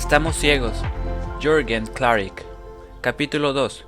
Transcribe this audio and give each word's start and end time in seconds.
Estamos 0.00 0.34
ciegos. 0.34 0.72
Jürgen 1.40 1.86
Klarik. 1.86 2.42
Capítulo 3.02 3.52
2. 3.52 3.84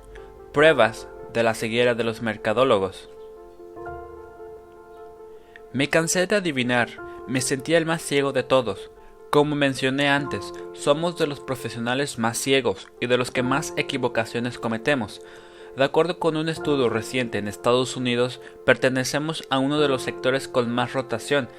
Pruebas 0.53 1.07
de 1.33 1.41
la 1.41 1.55
ceguera 1.55 1.95
de 1.95 2.03
los 2.03 2.21
mercadólogos. 2.21 3.09
Me 5.73 5.89
cansé 5.89 6.27
de 6.27 6.35
adivinar, 6.35 6.89
me 7.27 7.41
sentía 7.41 7.79
el 7.79 7.87
más 7.87 8.03
ciego 8.03 8.31
de 8.31 8.43
todos. 8.43 8.91
Como 9.31 9.55
mencioné 9.55 10.07
antes, 10.07 10.53
somos 10.73 11.17
de 11.17 11.27
los 11.27 11.39
profesionales 11.41 12.19
más 12.19 12.37
ciegos 12.37 12.87
y 13.01 13.07
de 13.07 13.17
los 13.17 13.31
que 13.31 13.43
más 13.43 13.73
equivocaciones 13.75 14.59
cometemos. 14.59 15.19
De 15.75 15.83
acuerdo 15.83 16.19
con 16.19 16.37
un 16.37 16.47
estudio 16.47 16.89
reciente 16.89 17.39
en 17.39 17.47
Estados 17.47 17.97
Unidos, 17.97 18.39
pertenecemos 18.67 19.43
a 19.49 19.57
uno 19.57 19.79
de 19.79 19.89
los 19.89 20.03
sectores 20.03 20.47
con 20.47 20.71
más 20.71 20.93
rotación 20.93 21.49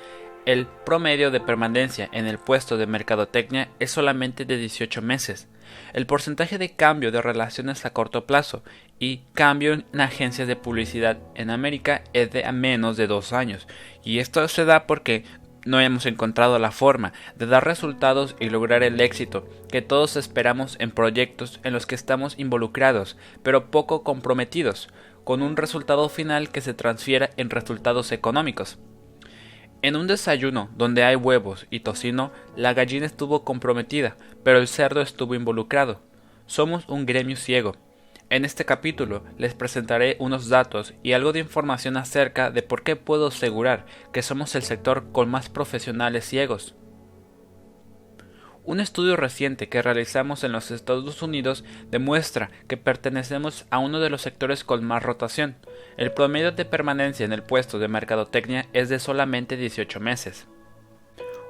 el 0.46 0.66
promedio 0.66 1.30
de 1.30 1.40
permanencia 1.40 2.08
en 2.12 2.26
el 2.26 2.38
puesto 2.38 2.76
de 2.76 2.86
mercadotecnia 2.86 3.70
es 3.78 3.90
solamente 3.90 4.44
de 4.44 4.56
18 4.56 5.00
meses. 5.00 5.48
El 5.92 6.06
porcentaje 6.06 6.58
de 6.58 6.76
cambio 6.76 7.10
de 7.10 7.22
relaciones 7.22 7.84
a 7.84 7.92
corto 7.92 8.26
plazo 8.26 8.62
y 8.98 9.22
cambio 9.32 9.72
en 9.72 10.00
agencias 10.00 10.46
de 10.46 10.56
publicidad 10.56 11.18
en 11.34 11.50
América 11.50 12.04
es 12.12 12.30
de 12.30 12.50
menos 12.52 12.96
de 12.96 13.06
dos 13.06 13.32
años, 13.32 13.66
y 14.04 14.18
esto 14.18 14.46
se 14.48 14.64
da 14.64 14.86
porque 14.86 15.24
no 15.64 15.80
hemos 15.80 16.04
encontrado 16.04 16.58
la 16.58 16.70
forma 16.70 17.14
de 17.36 17.46
dar 17.46 17.64
resultados 17.64 18.36
y 18.38 18.50
lograr 18.50 18.82
el 18.82 19.00
éxito 19.00 19.48
que 19.70 19.80
todos 19.80 20.16
esperamos 20.16 20.76
en 20.78 20.90
proyectos 20.90 21.58
en 21.64 21.72
los 21.72 21.86
que 21.86 21.94
estamos 21.94 22.38
involucrados, 22.38 23.16
pero 23.42 23.70
poco 23.70 24.02
comprometidos, 24.02 24.88
con 25.24 25.40
un 25.40 25.56
resultado 25.56 26.10
final 26.10 26.50
que 26.50 26.60
se 26.60 26.74
transfiera 26.74 27.30
en 27.38 27.48
resultados 27.48 28.12
económicos. 28.12 28.78
En 29.84 29.96
un 29.96 30.06
desayuno 30.06 30.70
donde 30.78 31.04
hay 31.04 31.14
huevos 31.14 31.66
y 31.68 31.80
tocino, 31.80 32.32
la 32.56 32.72
gallina 32.72 33.04
estuvo 33.04 33.44
comprometida, 33.44 34.16
pero 34.42 34.58
el 34.58 34.66
cerdo 34.66 35.02
estuvo 35.02 35.34
involucrado. 35.34 36.00
Somos 36.46 36.88
un 36.88 37.04
gremio 37.04 37.36
ciego. 37.36 37.76
En 38.30 38.46
este 38.46 38.64
capítulo 38.64 39.24
les 39.36 39.52
presentaré 39.52 40.16
unos 40.20 40.48
datos 40.48 40.94
y 41.02 41.12
algo 41.12 41.34
de 41.34 41.40
información 41.40 41.98
acerca 41.98 42.50
de 42.50 42.62
por 42.62 42.82
qué 42.82 42.96
puedo 42.96 43.26
asegurar 43.26 43.84
que 44.10 44.22
somos 44.22 44.54
el 44.54 44.62
sector 44.62 45.12
con 45.12 45.28
más 45.28 45.50
profesionales 45.50 46.24
ciegos. 46.24 46.74
Un 48.66 48.80
estudio 48.80 49.16
reciente 49.16 49.68
que 49.68 49.82
realizamos 49.82 50.42
en 50.42 50.52
los 50.52 50.70
Estados 50.70 51.20
Unidos 51.20 51.64
demuestra 51.90 52.50
que 52.66 52.78
pertenecemos 52.78 53.66
a 53.68 53.78
uno 53.78 54.00
de 54.00 54.08
los 54.08 54.22
sectores 54.22 54.64
con 54.64 54.82
más 54.82 55.02
rotación. 55.02 55.56
El 55.98 56.12
promedio 56.12 56.50
de 56.50 56.64
permanencia 56.64 57.26
en 57.26 57.34
el 57.34 57.42
puesto 57.42 57.78
de 57.78 57.88
mercadotecnia 57.88 58.66
es 58.72 58.88
de 58.88 58.98
solamente 59.00 59.58
18 59.58 60.00
meses. 60.00 60.46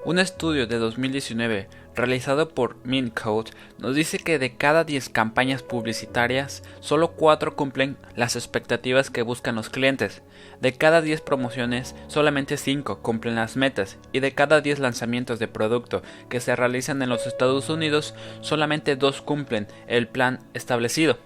Un 0.05 0.19
estudio 0.19 0.67
de 0.67 0.79
2019 0.79 1.69
realizado 1.95 2.49
por 2.49 2.77
MinCode 2.85 3.51
nos 3.79 3.95
dice 3.95 4.19
que 4.19 4.39
de 4.39 4.57
cada 4.57 4.85
10 4.85 5.09
campañas 5.09 5.63
publicitarias, 5.63 6.63
solo 6.81 7.13
4 7.13 7.57
cumplen 7.57 7.97
las 8.15 8.37
expectativas 8.37 9.11
que 9.11 9.23
buscan 9.23 9.55
los 9.55 9.71
clientes. 9.71 10.23
De 10.61 10.73
cada 10.73 11.03
10 11.03 11.21
promociones, 11.21 11.95
solamente 12.09 12.57
5 12.57 13.01
cumplen 13.01 13.35
las 13.35 13.57
metas 13.57 13.99
y 14.13 14.21
de 14.21 14.33
cada 14.33 14.61
10 14.61 14.79
lanzamientos 14.79 15.39
de 15.39 15.49
producto 15.49 16.03
que 16.29 16.41
se 16.41 16.57
realizan 16.57 17.03
en 17.03 17.09
los 17.09 17.27
Estados 17.27 17.69
Unidos, 17.69 18.15
solamente 18.41 18.97
2 18.97 19.23
cumplen 19.23 19.67
el 19.87 20.09
plan 20.09 20.41
establecido. 20.55 21.19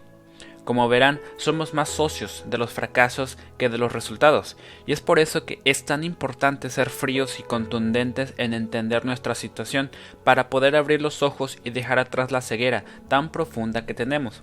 Como 0.69 0.87
verán, 0.87 1.19
somos 1.39 1.73
más 1.73 1.89
socios 1.89 2.45
de 2.47 2.59
los 2.59 2.73
fracasos 2.73 3.39
que 3.57 3.71
de 3.71 3.79
los 3.79 3.91
resultados, 3.91 4.59
y 4.85 4.93
es 4.93 5.01
por 5.01 5.19
eso 5.19 5.47
que 5.47 5.63
es 5.65 5.87
tan 5.87 6.05
importante 6.05 6.69
ser 6.69 6.91
fríos 6.91 7.41
y 7.41 7.43
contundentes 7.43 8.35
en 8.37 8.53
entender 8.53 9.07
nuestra 9.07 9.35
situación 9.35 9.91
para 10.25 10.51
poder 10.51 10.77
abrir 10.77 11.01
los 11.01 11.23
ojos 11.23 11.57
y 11.65 11.71
dejar 11.71 11.99
atrás 11.99 12.33
la 12.33 12.43
ceguera 12.43 12.85
tan 13.09 13.33
profunda 13.33 13.87
que 13.87 13.95
tenemos. 13.95 14.43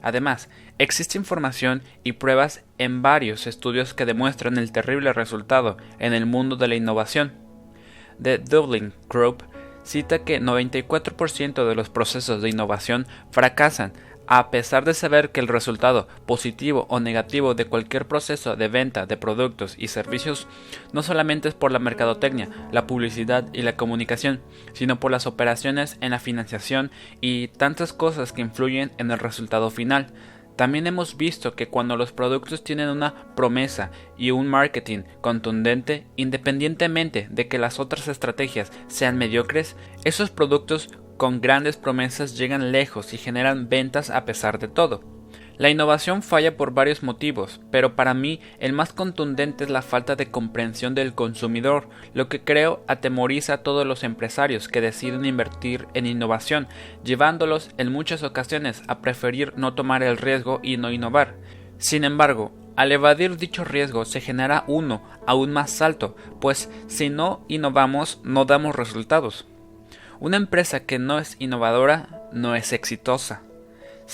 Además, 0.00 0.48
existe 0.78 1.18
información 1.18 1.82
y 2.04 2.12
pruebas 2.12 2.62
en 2.78 3.02
varios 3.02 3.48
estudios 3.48 3.94
que 3.94 4.06
demuestran 4.06 4.58
el 4.58 4.70
terrible 4.70 5.12
resultado 5.12 5.76
en 5.98 6.14
el 6.14 6.24
mundo 6.24 6.54
de 6.54 6.68
la 6.68 6.76
innovación. 6.76 7.32
The 8.22 8.38
Dublin 8.38 8.92
Group 9.08 9.42
cita 9.82 10.20
que 10.20 10.40
94% 10.40 11.68
de 11.68 11.74
los 11.74 11.90
procesos 11.90 12.42
de 12.42 12.48
innovación 12.48 13.06
fracasan 13.32 13.92
a 14.26 14.50
pesar 14.50 14.84
de 14.84 14.94
saber 14.94 15.30
que 15.30 15.40
el 15.40 15.48
resultado 15.48 16.08
positivo 16.26 16.86
o 16.88 17.00
negativo 17.00 17.54
de 17.54 17.66
cualquier 17.66 18.06
proceso 18.06 18.56
de 18.56 18.68
venta 18.68 19.06
de 19.06 19.16
productos 19.16 19.74
y 19.78 19.88
servicios 19.88 20.46
no 20.92 21.02
solamente 21.02 21.48
es 21.48 21.54
por 21.54 21.72
la 21.72 21.78
mercadotecnia, 21.78 22.48
la 22.72 22.86
publicidad 22.86 23.46
y 23.52 23.62
la 23.62 23.76
comunicación, 23.76 24.40
sino 24.72 25.00
por 25.00 25.10
las 25.10 25.26
operaciones 25.26 25.98
en 26.00 26.10
la 26.10 26.20
financiación 26.20 26.90
y 27.20 27.48
tantas 27.48 27.92
cosas 27.92 28.32
que 28.32 28.42
influyen 28.42 28.92
en 28.98 29.10
el 29.10 29.18
resultado 29.18 29.70
final. 29.70 30.08
También 30.56 30.86
hemos 30.86 31.16
visto 31.16 31.54
que 31.54 31.68
cuando 31.68 31.96
los 31.96 32.12
productos 32.12 32.62
tienen 32.62 32.88
una 32.88 33.34
promesa 33.34 33.90
y 34.16 34.30
un 34.30 34.46
marketing 34.46 35.02
contundente, 35.20 36.06
independientemente 36.16 37.26
de 37.30 37.48
que 37.48 37.58
las 37.58 37.80
otras 37.80 38.08
estrategias 38.08 38.70
sean 38.86 39.18
mediocres, 39.18 39.76
esos 40.04 40.30
productos 40.30 40.90
con 41.16 41.40
grandes 41.40 41.76
promesas 41.76 42.36
llegan 42.36 42.72
lejos 42.72 43.14
y 43.14 43.18
generan 43.18 43.68
ventas 43.68 44.10
a 44.10 44.24
pesar 44.24 44.58
de 44.58 44.68
todo. 44.68 45.13
La 45.56 45.70
innovación 45.70 46.22
falla 46.22 46.56
por 46.56 46.72
varios 46.72 47.04
motivos, 47.04 47.60
pero 47.70 47.94
para 47.94 48.12
mí 48.12 48.40
el 48.58 48.72
más 48.72 48.92
contundente 48.92 49.62
es 49.62 49.70
la 49.70 49.82
falta 49.82 50.16
de 50.16 50.28
comprensión 50.30 50.96
del 50.96 51.14
consumidor, 51.14 51.88
lo 52.12 52.28
que 52.28 52.40
creo 52.40 52.82
atemoriza 52.88 53.54
a 53.54 53.62
todos 53.62 53.86
los 53.86 54.02
empresarios 54.02 54.66
que 54.66 54.80
deciden 54.80 55.24
invertir 55.24 55.86
en 55.94 56.06
innovación, 56.06 56.66
llevándolos 57.04 57.70
en 57.78 57.92
muchas 57.92 58.24
ocasiones 58.24 58.82
a 58.88 58.98
preferir 59.00 59.52
no 59.56 59.74
tomar 59.74 60.02
el 60.02 60.16
riesgo 60.16 60.58
y 60.62 60.76
no 60.76 60.90
innovar. 60.90 61.36
Sin 61.78 62.02
embargo, 62.02 62.50
al 62.74 62.90
evadir 62.90 63.36
dicho 63.36 63.64
riesgo 63.64 64.04
se 64.04 64.20
genera 64.20 64.64
uno 64.66 65.02
aún 65.24 65.52
más 65.52 65.80
alto, 65.82 66.16
pues 66.40 66.68
si 66.88 67.10
no 67.10 67.44
innovamos 67.46 68.20
no 68.24 68.44
damos 68.44 68.74
resultados. 68.74 69.46
Una 70.18 70.36
empresa 70.36 70.80
que 70.80 70.98
no 70.98 71.20
es 71.20 71.36
innovadora 71.38 72.28
no 72.32 72.56
es 72.56 72.72
exitosa. 72.72 73.42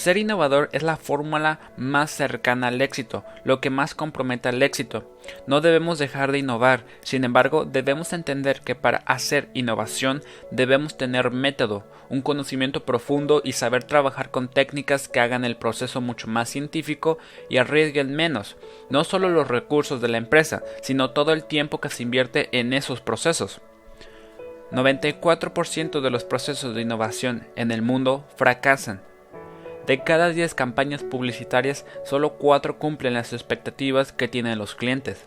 Ser 0.00 0.16
innovador 0.16 0.70
es 0.72 0.82
la 0.82 0.96
fórmula 0.96 1.60
más 1.76 2.10
cercana 2.10 2.68
al 2.68 2.80
éxito, 2.80 3.22
lo 3.44 3.60
que 3.60 3.68
más 3.68 3.94
compromete 3.94 4.48
al 4.48 4.62
éxito. 4.62 5.14
No 5.46 5.60
debemos 5.60 5.98
dejar 5.98 6.32
de 6.32 6.38
innovar, 6.38 6.86
sin 7.02 7.22
embargo 7.22 7.66
debemos 7.66 8.14
entender 8.14 8.62
que 8.62 8.74
para 8.74 9.02
hacer 9.04 9.50
innovación 9.52 10.22
debemos 10.50 10.96
tener 10.96 11.30
método, 11.30 11.84
un 12.08 12.22
conocimiento 12.22 12.86
profundo 12.86 13.42
y 13.44 13.52
saber 13.52 13.84
trabajar 13.84 14.30
con 14.30 14.48
técnicas 14.48 15.06
que 15.06 15.20
hagan 15.20 15.44
el 15.44 15.58
proceso 15.58 16.00
mucho 16.00 16.28
más 16.28 16.48
científico 16.48 17.18
y 17.50 17.58
arriesguen 17.58 18.16
menos, 18.16 18.56
no 18.88 19.04
solo 19.04 19.28
los 19.28 19.48
recursos 19.48 20.00
de 20.00 20.08
la 20.08 20.16
empresa, 20.16 20.62
sino 20.80 21.10
todo 21.10 21.34
el 21.34 21.44
tiempo 21.44 21.78
que 21.78 21.90
se 21.90 22.04
invierte 22.04 22.48
en 22.58 22.72
esos 22.72 23.02
procesos. 23.02 23.60
94% 24.72 26.00
de 26.00 26.10
los 26.10 26.24
procesos 26.24 26.74
de 26.74 26.80
innovación 26.80 27.46
en 27.54 27.70
el 27.70 27.82
mundo 27.82 28.24
fracasan. 28.36 29.09
De 29.86 30.02
cada 30.04 30.30
10 30.30 30.54
campañas 30.54 31.02
publicitarias, 31.02 31.86
solo 32.04 32.34
4 32.34 32.78
cumplen 32.78 33.14
las 33.14 33.32
expectativas 33.32 34.12
que 34.12 34.28
tienen 34.28 34.58
los 34.58 34.74
clientes. 34.74 35.26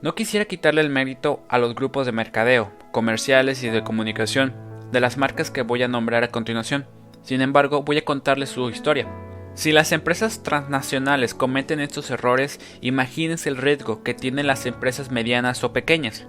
No 0.00 0.14
quisiera 0.14 0.44
quitarle 0.44 0.80
el 0.80 0.90
mérito 0.90 1.42
a 1.48 1.58
los 1.58 1.74
grupos 1.74 2.06
de 2.06 2.12
mercadeo, 2.12 2.70
comerciales 2.92 3.64
y 3.64 3.68
de 3.68 3.82
comunicación 3.82 4.54
de 4.92 5.00
las 5.00 5.16
marcas 5.16 5.50
que 5.50 5.62
voy 5.62 5.82
a 5.82 5.88
nombrar 5.88 6.22
a 6.22 6.30
continuación. 6.30 6.86
Sin 7.22 7.40
embargo, 7.40 7.82
voy 7.82 7.98
a 7.98 8.04
contarles 8.04 8.50
su 8.50 8.70
historia. 8.70 9.08
Si 9.54 9.72
las 9.72 9.90
empresas 9.90 10.44
transnacionales 10.44 11.34
cometen 11.34 11.80
estos 11.80 12.10
errores, 12.10 12.60
imagínense 12.80 13.48
el 13.48 13.56
riesgo 13.56 14.04
que 14.04 14.14
tienen 14.14 14.46
las 14.46 14.66
empresas 14.66 15.10
medianas 15.10 15.64
o 15.64 15.72
pequeñas. 15.72 16.26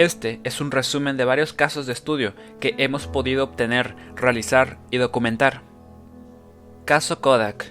Este 0.00 0.40
es 0.44 0.62
un 0.62 0.70
resumen 0.70 1.18
de 1.18 1.26
varios 1.26 1.52
casos 1.52 1.84
de 1.84 1.92
estudio 1.92 2.32
que 2.58 2.74
hemos 2.78 3.06
podido 3.06 3.44
obtener, 3.44 3.94
realizar 4.16 4.78
y 4.90 4.96
documentar. 4.96 5.60
Caso 6.86 7.20
Kodak. 7.20 7.66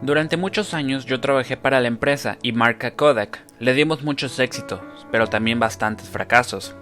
Durante 0.00 0.38
muchos 0.38 0.72
años 0.72 1.04
yo 1.04 1.20
trabajé 1.20 1.58
para 1.58 1.78
la 1.82 1.88
empresa 1.88 2.38
y 2.42 2.52
marca 2.52 2.96
Kodak. 2.96 3.44
Le 3.58 3.74
dimos 3.74 4.02
muchos 4.02 4.38
éxitos, 4.38 4.80
pero 5.12 5.26
también 5.26 5.60
bastantes 5.60 6.08
fracasos. 6.08 6.74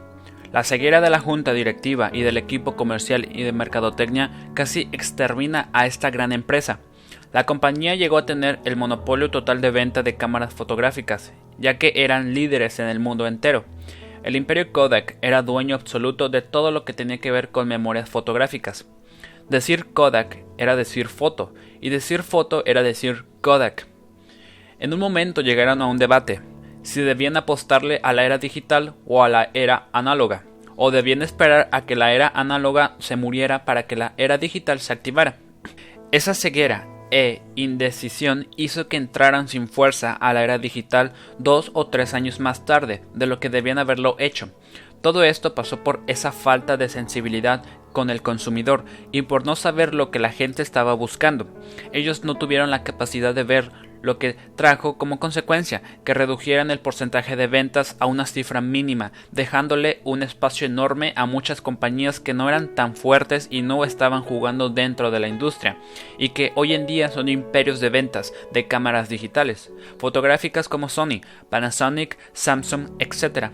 La 0.52 0.62
ceguera 0.62 1.00
de 1.00 1.10
la 1.10 1.18
junta 1.18 1.52
directiva 1.52 2.10
y 2.12 2.22
del 2.22 2.36
equipo 2.36 2.76
comercial 2.76 3.26
y 3.32 3.42
de 3.42 3.52
mercadotecnia 3.52 4.30
casi 4.54 4.88
extermina 4.92 5.68
a 5.72 5.86
esta 5.86 6.10
gran 6.10 6.30
empresa. 6.30 6.78
La 7.32 7.44
compañía 7.44 7.96
llegó 7.96 8.18
a 8.18 8.26
tener 8.26 8.60
el 8.64 8.76
monopolio 8.76 9.32
total 9.32 9.60
de 9.60 9.72
venta 9.72 10.04
de 10.04 10.14
cámaras 10.14 10.54
fotográficas, 10.54 11.32
ya 11.58 11.76
que 11.76 11.92
eran 11.96 12.34
líderes 12.34 12.78
en 12.78 12.86
el 12.86 13.00
mundo 13.00 13.26
entero. 13.26 13.64
El 14.22 14.36
imperio 14.36 14.72
Kodak 14.72 15.16
era 15.22 15.42
dueño 15.42 15.74
absoluto 15.74 16.28
de 16.28 16.42
todo 16.42 16.70
lo 16.70 16.84
que 16.84 16.92
tenía 16.92 17.18
que 17.18 17.30
ver 17.30 17.50
con 17.50 17.68
memorias 17.68 18.08
fotográficas. 18.08 18.86
Decir 19.48 19.92
Kodak 19.92 20.44
era 20.58 20.76
decir 20.76 21.08
foto, 21.08 21.54
y 21.80 21.88
decir 21.90 22.22
foto 22.22 22.62
era 22.66 22.82
decir 22.82 23.24
Kodak. 23.40 23.86
En 24.78 24.92
un 24.92 25.00
momento 25.00 25.40
llegaron 25.40 25.80
a 25.80 25.86
un 25.86 25.98
debate, 25.98 26.40
si 26.82 27.00
debían 27.00 27.36
apostarle 27.36 28.00
a 28.02 28.12
la 28.12 28.24
era 28.24 28.38
digital 28.38 28.94
o 29.06 29.22
a 29.22 29.28
la 29.28 29.50
era 29.54 29.88
análoga. 29.92 30.44
o 30.80 30.92
debían 30.92 31.22
esperar 31.22 31.68
a 31.72 31.86
que 31.86 31.96
la 31.96 32.12
era 32.12 32.30
análoga 32.32 32.94
se 33.00 33.16
muriera 33.16 33.64
para 33.64 33.88
que 33.88 33.96
la 33.96 34.12
era 34.16 34.38
digital 34.38 34.78
se 34.78 34.92
activara. 34.92 35.34
Esa 36.12 36.34
ceguera 36.34 36.86
e 37.10 37.42
indecisión 37.54 38.48
hizo 38.56 38.88
que 38.88 38.96
entraran 38.96 39.48
sin 39.48 39.68
fuerza 39.68 40.12
a 40.12 40.32
la 40.32 40.44
era 40.44 40.58
digital 40.58 41.12
dos 41.38 41.70
o 41.74 41.86
tres 41.86 42.14
años 42.14 42.40
más 42.40 42.64
tarde 42.64 43.02
de 43.14 43.26
lo 43.26 43.40
que 43.40 43.50
debían 43.50 43.78
haberlo 43.78 44.16
hecho. 44.18 44.50
Todo 45.00 45.22
esto 45.22 45.54
pasó 45.54 45.84
por 45.84 46.00
esa 46.06 46.32
falta 46.32 46.76
de 46.76 46.88
sensibilidad 46.88 47.62
con 47.92 48.10
el 48.10 48.22
consumidor 48.22 48.84
y 49.12 49.22
por 49.22 49.46
no 49.46 49.56
saber 49.56 49.94
lo 49.94 50.10
que 50.10 50.18
la 50.18 50.30
gente 50.30 50.62
estaba 50.62 50.92
buscando. 50.94 51.46
Ellos 51.92 52.24
no 52.24 52.34
tuvieron 52.34 52.70
la 52.70 52.82
capacidad 52.82 53.34
de 53.34 53.44
ver 53.44 53.70
lo 54.02 54.18
que 54.18 54.36
trajo 54.56 54.98
como 54.98 55.18
consecuencia 55.18 55.82
que 56.04 56.14
redujeran 56.14 56.70
el 56.70 56.80
porcentaje 56.80 57.36
de 57.36 57.46
ventas 57.46 57.96
a 57.98 58.06
una 58.06 58.26
cifra 58.26 58.60
mínima, 58.60 59.12
dejándole 59.32 60.00
un 60.04 60.22
espacio 60.22 60.66
enorme 60.66 61.12
a 61.16 61.26
muchas 61.26 61.60
compañías 61.60 62.20
que 62.20 62.34
no 62.34 62.48
eran 62.48 62.74
tan 62.74 62.94
fuertes 62.94 63.48
y 63.50 63.62
no 63.62 63.84
estaban 63.84 64.22
jugando 64.22 64.68
dentro 64.68 65.10
de 65.10 65.20
la 65.20 65.28
industria, 65.28 65.78
y 66.18 66.30
que 66.30 66.52
hoy 66.54 66.74
en 66.74 66.86
día 66.86 67.10
son 67.10 67.28
imperios 67.28 67.80
de 67.80 67.90
ventas 67.90 68.32
de 68.52 68.66
cámaras 68.66 69.08
digitales, 69.08 69.70
fotográficas 69.98 70.68
como 70.68 70.88
Sony, 70.88 71.20
Panasonic, 71.50 72.18
Samsung, 72.32 72.90
etc. 72.98 73.50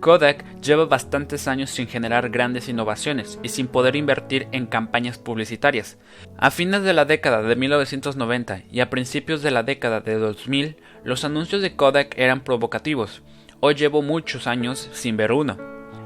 Kodak 0.00 0.44
lleva 0.60 0.84
bastantes 0.84 1.48
años 1.48 1.70
sin 1.70 1.88
generar 1.88 2.30
grandes 2.30 2.68
innovaciones 2.68 3.38
y 3.42 3.48
sin 3.48 3.66
poder 3.66 3.96
invertir 3.96 4.48
en 4.52 4.66
campañas 4.66 5.18
publicitarias. 5.18 5.98
A 6.38 6.50
fines 6.50 6.82
de 6.82 6.92
la 6.92 7.04
década 7.04 7.42
de 7.42 7.56
1990 7.56 8.62
y 8.70 8.80
a 8.80 8.90
principios 8.90 9.42
de 9.42 9.50
la 9.50 9.62
década 9.62 10.00
de 10.00 10.18
2000, 10.18 10.76
los 11.04 11.24
anuncios 11.24 11.62
de 11.62 11.74
Kodak 11.76 12.16
eran 12.18 12.40
provocativos. 12.40 13.22
Hoy 13.60 13.74
llevo 13.74 14.02
muchos 14.02 14.46
años 14.46 14.88
sin 14.92 15.16
ver 15.16 15.32
uno. 15.32 15.56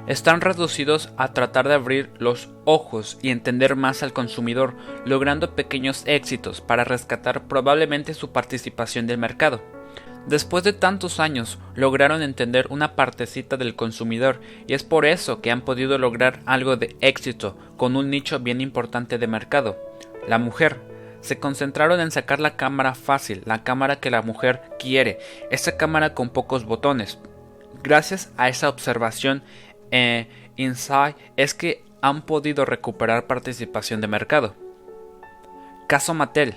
Están 0.07 0.41
reducidos 0.41 1.13
a 1.17 1.33
tratar 1.35 1.69
de 1.69 1.75
abrir 1.75 2.11
los 2.19 2.49
ojos 2.65 3.19
y 3.23 3.31
entender 3.31 3.77
más 3.77 4.03
al 4.03 4.13
consumidor, 4.13 4.75
logrando 5.05 5.55
pequeños 5.55 6.05
éxitos 6.07 6.61
para 6.61 6.85
rescatar 6.85 7.47
probablemente 7.47 8.15
su 8.15 8.33
participación 8.33 9.07
del 9.07 9.19
mercado. 9.19 9.63
Después 10.27 10.63
de 10.65 10.73
tantos 10.73 11.19
años 11.19 11.59
lograron 11.75 12.23
entender 12.23 12.67
una 12.71 12.95
partecita 12.95 13.57
del 13.57 13.75
consumidor 13.75 14.41
y 14.67 14.75
es 14.75 14.85
por 14.85 15.07
eso 15.07 15.41
que 15.41 15.51
han 15.51 15.63
podido 15.63 15.99
lograr 15.99 16.41
algo 16.47 16.77
de 16.77 16.97
éxito 17.01 17.57
con 17.77 17.97
un 17.97 18.11
nicho 18.11 18.39
bien 18.39 18.61
importante 18.61 19.19
de 19.19 19.27
mercado, 19.27 19.79
la 20.29 20.39
mujer. 20.39 20.79
Se 21.21 21.39
concentraron 21.39 22.01
en 22.01 22.11
sacar 22.11 22.41
la 22.41 22.57
cámara 22.57 22.95
fácil, 22.95 23.43
la 23.45 23.63
cámara 23.63 24.01
que 24.01 24.11
la 24.11 24.23
mujer 24.23 24.63
quiere, 24.79 25.19
esa 25.51 25.77
cámara 25.77 26.15
con 26.15 26.31
pocos 26.31 26.65
botones. 26.65 27.19
Gracias 27.83 28.33
a 28.37 28.49
esa 28.49 28.69
observación 28.69 29.43
eh, 29.91 30.29
Inside 30.57 31.17
es 31.37 31.55
que 31.55 31.85
han 32.03 32.23
podido 32.23 32.65
recuperar 32.65 33.27
participación 33.27 34.01
de 34.01 34.09
mercado. 34.09 34.55
Caso 35.89 36.15
Mattel. 36.15 36.55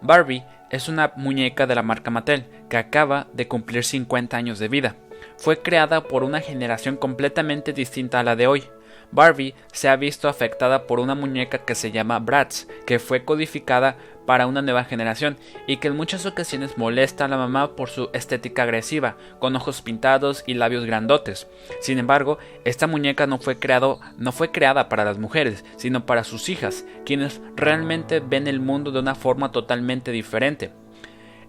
Barbie 0.00 0.44
es 0.72 0.88
una 0.88 1.12
muñeca 1.16 1.66
de 1.66 1.74
la 1.76 1.82
marca 1.82 2.10
Mattel 2.10 2.46
que 2.68 2.78
acaba 2.78 3.28
de 3.34 3.46
cumplir 3.46 3.84
50 3.84 4.36
años 4.36 4.58
de 4.58 4.68
vida. 4.68 4.96
Fue 5.36 5.60
creada 5.60 6.04
por 6.04 6.24
una 6.24 6.40
generación 6.40 6.96
completamente 6.96 7.72
distinta 7.74 8.18
a 8.18 8.22
la 8.24 8.34
de 8.34 8.46
hoy. 8.46 8.64
Barbie 9.12 9.54
se 9.72 9.90
ha 9.90 9.96
visto 9.96 10.28
afectada 10.28 10.86
por 10.86 10.98
una 10.98 11.14
muñeca 11.14 11.58
que 11.58 11.74
se 11.74 11.92
llama 11.92 12.18
Bratz, 12.18 12.66
que 12.86 12.98
fue 12.98 13.24
codificada 13.24 13.98
para 14.26 14.46
una 14.46 14.62
nueva 14.62 14.84
generación 14.84 15.36
y 15.66 15.78
que 15.78 15.88
en 15.88 15.96
muchas 15.96 16.26
ocasiones 16.26 16.78
molesta 16.78 17.24
a 17.24 17.28
la 17.28 17.36
mamá 17.36 17.76
por 17.76 17.88
su 17.88 18.10
estética 18.12 18.62
agresiva, 18.62 19.16
con 19.38 19.56
ojos 19.56 19.82
pintados 19.82 20.44
y 20.46 20.54
labios 20.54 20.84
grandotes. 20.84 21.46
Sin 21.80 21.98
embargo, 21.98 22.38
esta 22.64 22.86
muñeca 22.86 23.26
no 23.26 23.38
fue, 23.38 23.58
creado, 23.58 24.00
no 24.18 24.32
fue 24.32 24.50
creada 24.50 24.88
para 24.88 25.04
las 25.04 25.18
mujeres, 25.18 25.64
sino 25.76 26.06
para 26.06 26.24
sus 26.24 26.48
hijas, 26.48 26.84
quienes 27.04 27.40
realmente 27.56 28.20
ven 28.20 28.46
el 28.46 28.60
mundo 28.60 28.92
de 28.92 29.00
una 29.00 29.14
forma 29.14 29.52
totalmente 29.52 30.12
diferente. 30.12 30.72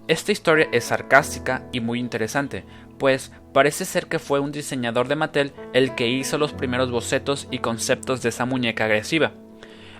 Esta 0.06 0.32
historia 0.32 0.68
es 0.70 0.84
sarcástica 0.84 1.66
y 1.72 1.80
muy 1.80 1.98
interesante, 1.98 2.64
pues 2.98 3.32
parece 3.54 3.86
ser 3.86 4.06
que 4.06 4.18
fue 4.18 4.38
un 4.38 4.52
diseñador 4.52 5.08
de 5.08 5.16
Mattel 5.16 5.52
el 5.72 5.94
que 5.94 6.08
hizo 6.08 6.36
los 6.36 6.52
primeros 6.52 6.90
bocetos 6.90 7.48
y 7.50 7.60
conceptos 7.60 8.22
de 8.22 8.28
esa 8.28 8.44
muñeca 8.44 8.84
agresiva. 8.84 9.32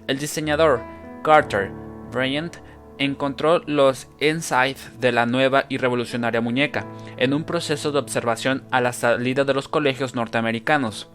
El 0.07 0.19
diseñador 0.19 0.83
Carter 1.23 1.73
Bryant 2.15 2.57
encontró 2.99 3.59
los 3.67 4.09
insights 4.21 5.01
de 5.01 5.11
la 5.11 5.27
nueva 5.27 5.67
y 5.69 5.79
revolucionaria 5.79 6.41
muñeca 6.41 6.87
en 7.17 7.35
un 7.35 7.45
proceso 7.45 7.91
de 7.91 7.99
observación 7.99 8.63
a 8.71 8.81
la 8.81 8.93
salida 8.93 9.45
de 9.45 9.53
los 9.53 9.69
colegios 9.69 10.15
norteamericanos. 10.15 11.11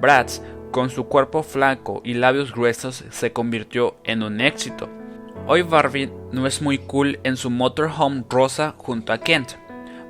Bratz, 0.00 0.40
con 0.70 0.90
su 0.90 1.04
cuerpo 1.04 1.42
flaco 1.42 2.00
y 2.04 2.14
labios 2.14 2.52
gruesos, 2.52 3.04
se 3.10 3.32
convirtió 3.32 3.96
en 4.04 4.22
un 4.22 4.40
éxito. 4.40 4.88
Hoy 5.46 5.62
Barbie 5.62 6.10
no 6.32 6.46
es 6.46 6.62
muy 6.62 6.78
cool 6.78 7.20
en 7.24 7.36
su 7.36 7.50
motorhome 7.50 8.24
rosa 8.28 8.74
junto 8.78 9.12
a 9.12 9.18
Kent. 9.18 9.52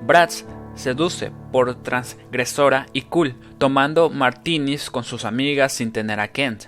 Bratz 0.03 0.45
seduce 0.75 1.33
por 1.53 1.75
transgresora 1.83 2.87
y 2.93 3.03
cool, 3.03 3.35
tomando 3.59 4.11
martinis 4.11 4.91
con 4.91 5.03
sus 5.03 5.25
amigas 5.25 5.73
sin 5.73 5.93
tener 5.93 6.21
a 6.21 6.29
Kent. 6.29 6.67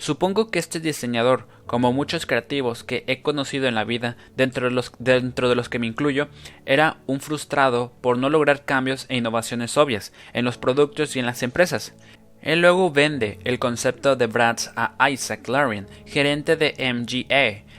Supongo 0.00 0.50
que 0.50 0.58
este 0.58 0.80
diseñador, 0.80 1.46
como 1.66 1.92
muchos 1.92 2.24
creativos 2.24 2.84
que 2.84 3.04
he 3.06 3.20
conocido 3.20 3.68
en 3.68 3.74
la 3.74 3.84
vida, 3.84 4.16
dentro 4.34 4.70
de, 4.70 4.74
los, 4.74 5.68
que 5.68 5.78
me 5.78 5.86
incluyo, 5.86 6.28
era 6.64 6.96
un 7.06 7.20
frustrado 7.20 7.92
por 8.00 8.16
no 8.16 8.30
lograr 8.30 8.64
cambios 8.64 9.04
e 9.10 9.18
innovaciones 9.18 9.76
obvias 9.76 10.14
en 10.32 10.46
los 10.46 10.56
productos 10.56 11.16
y 11.16 11.18
en 11.18 11.26
las 11.26 11.42
empresas. 11.42 11.92
Él 12.40 12.62
luego 12.62 12.90
vende 12.90 13.40
el 13.44 13.58
concepto 13.58 14.16
de 14.16 14.26
Bratz 14.26 14.70
a 14.74 15.10
Isaac 15.10 15.46
Larian, 15.48 15.86
gerente 16.06 16.56
de 16.56 16.72
MGA, 16.78 17.69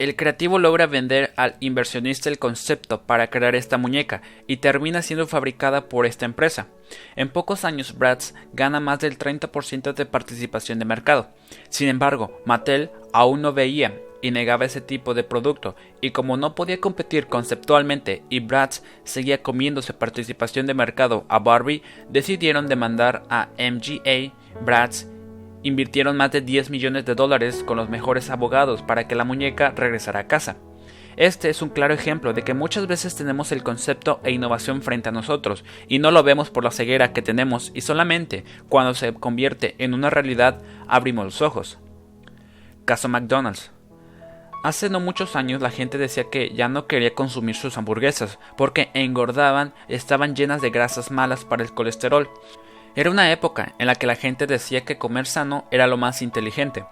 el 0.00 0.16
creativo 0.16 0.58
logra 0.58 0.86
vender 0.86 1.34
al 1.36 1.56
inversionista 1.60 2.30
el 2.30 2.38
concepto 2.38 3.02
para 3.02 3.28
crear 3.28 3.54
esta 3.54 3.76
muñeca 3.76 4.22
y 4.46 4.56
termina 4.56 5.02
siendo 5.02 5.26
fabricada 5.26 5.90
por 5.90 6.06
esta 6.06 6.24
empresa. 6.24 6.68
En 7.16 7.28
pocos 7.28 7.66
años 7.66 7.98
Bratz 7.98 8.32
gana 8.54 8.80
más 8.80 9.00
del 9.00 9.18
30% 9.18 9.92
de 9.92 10.06
participación 10.06 10.78
de 10.78 10.86
mercado. 10.86 11.28
Sin 11.68 11.88
embargo, 11.88 12.40
Mattel 12.46 12.90
aún 13.12 13.42
no 13.42 13.52
veía 13.52 13.94
y 14.22 14.30
negaba 14.30 14.64
ese 14.64 14.80
tipo 14.80 15.12
de 15.12 15.22
producto 15.22 15.76
y 16.00 16.12
como 16.12 16.38
no 16.38 16.54
podía 16.54 16.80
competir 16.80 17.26
conceptualmente 17.26 18.22
y 18.30 18.40
Bratz 18.40 18.82
seguía 19.04 19.42
comiéndose 19.42 19.92
participación 19.92 20.64
de 20.64 20.72
mercado 20.72 21.26
a 21.28 21.40
Barbie, 21.40 21.82
decidieron 22.08 22.68
demandar 22.68 23.24
a 23.28 23.50
MGA, 23.58 24.32
Bratz 24.64 25.06
Invirtieron 25.62 26.16
más 26.16 26.30
de 26.32 26.40
10 26.40 26.70
millones 26.70 27.04
de 27.04 27.14
dólares 27.14 27.62
con 27.66 27.76
los 27.76 27.88
mejores 27.88 28.30
abogados 28.30 28.82
para 28.82 29.06
que 29.06 29.14
la 29.14 29.24
muñeca 29.24 29.72
regresara 29.76 30.20
a 30.20 30.26
casa. 30.26 30.56
Este 31.16 31.50
es 31.50 31.60
un 31.60 31.68
claro 31.68 31.92
ejemplo 31.92 32.32
de 32.32 32.42
que 32.42 32.54
muchas 32.54 32.86
veces 32.86 33.14
tenemos 33.14 33.52
el 33.52 33.62
concepto 33.62 34.20
e 34.24 34.30
innovación 34.30 34.80
frente 34.80 35.10
a 35.10 35.12
nosotros 35.12 35.64
y 35.86 35.98
no 35.98 36.10
lo 36.10 36.22
vemos 36.22 36.50
por 36.50 36.64
la 36.64 36.70
ceguera 36.70 37.12
que 37.12 37.20
tenemos 37.20 37.72
y 37.74 37.82
solamente 37.82 38.44
cuando 38.68 38.94
se 38.94 39.12
convierte 39.12 39.74
en 39.78 39.92
una 39.92 40.08
realidad 40.08 40.62
abrimos 40.88 41.24
los 41.26 41.42
ojos. 41.42 41.78
Caso 42.86 43.08
McDonald's. 43.08 43.70
Hace 44.62 44.90
no 44.90 45.00
muchos 45.00 45.36
años 45.36 45.62
la 45.62 45.70
gente 45.70 45.96
decía 45.96 46.24
que 46.30 46.54
ya 46.54 46.68
no 46.68 46.86
quería 46.86 47.14
consumir 47.14 47.54
sus 47.54 47.78
hamburguesas 47.78 48.38
porque 48.56 48.90
engordaban, 48.94 49.74
estaban 49.88 50.34
llenas 50.36 50.60
de 50.60 50.70
grasas 50.70 51.10
malas 51.10 51.44
para 51.44 51.62
el 51.62 51.72
colesterol. 51.72 52.28
Era 52.96 53.10
una 53.10 53.30
época 53.30 53.74
en 53.78 53.86
la 53.86 53.94
que 53.94 54.06
la 54.06 54.16
gente 54.16 54.46
decía 54.46 54.84
que 54.84 54.98
comer 54.98 55.26
sano 55.26 55.64
era 55.70 55.86
lo 55.86 55.96
más 55.96 56.22
inteligente. 56.22 56.84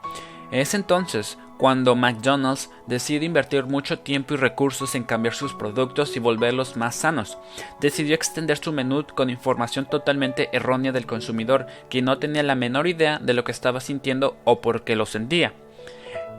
Es 0.51 0.75
entonces 0.75 1.39
cuando 1.59 1.97
McDonald's 1.97 2.71
decide 2.87 3.27
invertir 3.27 3.65
mucho 3.65 3.99
tiempo 3.99 4.35
y 4.35 4.37
recursos 4.37 4.95
en 4.95 5.03
cambiar 5.03 5.35
sus 5.35 5.55
productos 5.55 6.17
y 6.17 6.21
volverlos 6.21 6.77
más 6.77 6.95
sanos. 6.95 7.37
Decidió 7.81 8.15
extender 8.15 8.59
su 8.59 8.73
menú 8.73 9.05
con 9.15 9.29
información 9.29 9.85
totalmente 9.85 10.49
errónea 10.53 10.93
del 10.93 11.07
consumidor, 11.07 11.67
que 11.91 12.01
no 12.01 12.19
tenía 12.19 12.45
la 12.45 12.55
menor 12.55 12.87
idea 12.87 13.19
de 13.19 13.35
lo 13.35 13.43
que 13.45 13.53
estaba 13.53 13.81
sintiendo 13.81 14.37
o 14.45 14.61
por 14.61 14.85
qué 14.85 14.95
lo 14.95 15.05
sentía. 15.05 15.53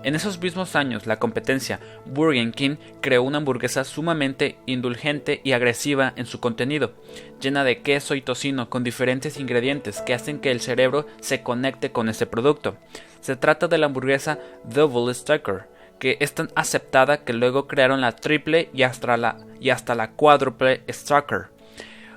En 0.01 0.15
esos 0.15 0.39
mismos 0.39 0.77
años, 0.77 1.07
la 1.07 1.19
competencia 1.19 1.81
Burger 2.05 2.51
King 2.51 2.77
creó 3.01 3.21
una 3.21 3.39
hamburguesa 3.39 3.83
sumamente 3.83 4.57
indulgente 4.65 5.41
y 5.43 5.51
agresiva 5.51 6.13
en 6.15 6.25
su 6.25 6.39
contenido, 6.39 6.93
llena 7.41 7.65
de 7.65 7.81
queso 7.81 8.15
y 8.15 8.21
tocino 8.21 8.69
con 8.69 8.85
diferentes 8.85 9.37
ingredientes 9.37 10.01
que 10.01 10.13
hacen 10.13 10.39
que 10.39 10.51
el 10.51 10.61
cerebro 10.61 11.05
se 11.19 11.43
conecte 11.43 11.91
con 11.91 12.07
ese 12.07 12.25
producto. 12.25 12.77
Se 13.19 13.35
trata 13.35 13.67
de 13.67 13.77
la 13.77 13.87
hamburguesa 13.87 14.39
Double 14.63 15.13
Stacker, 15.13 15.67
que 15.99 16.15
es 16.21 16.33
tan 16.33 16.49
aceptada 16.55 17.25
que 17.25 17.33
luego 17.33 17.67
crearon 17.67 17.99
la 17.99 18.13
triple 18.13 18.69
y 18.73 18.83
hasta 18.83 19.17
la, 19.17 19.37
y 19.59 19.69
hasta 19.69 19.95
la 19.95 20.11
cuádruple 20.11 20.81
Stacker, 20.89 21.47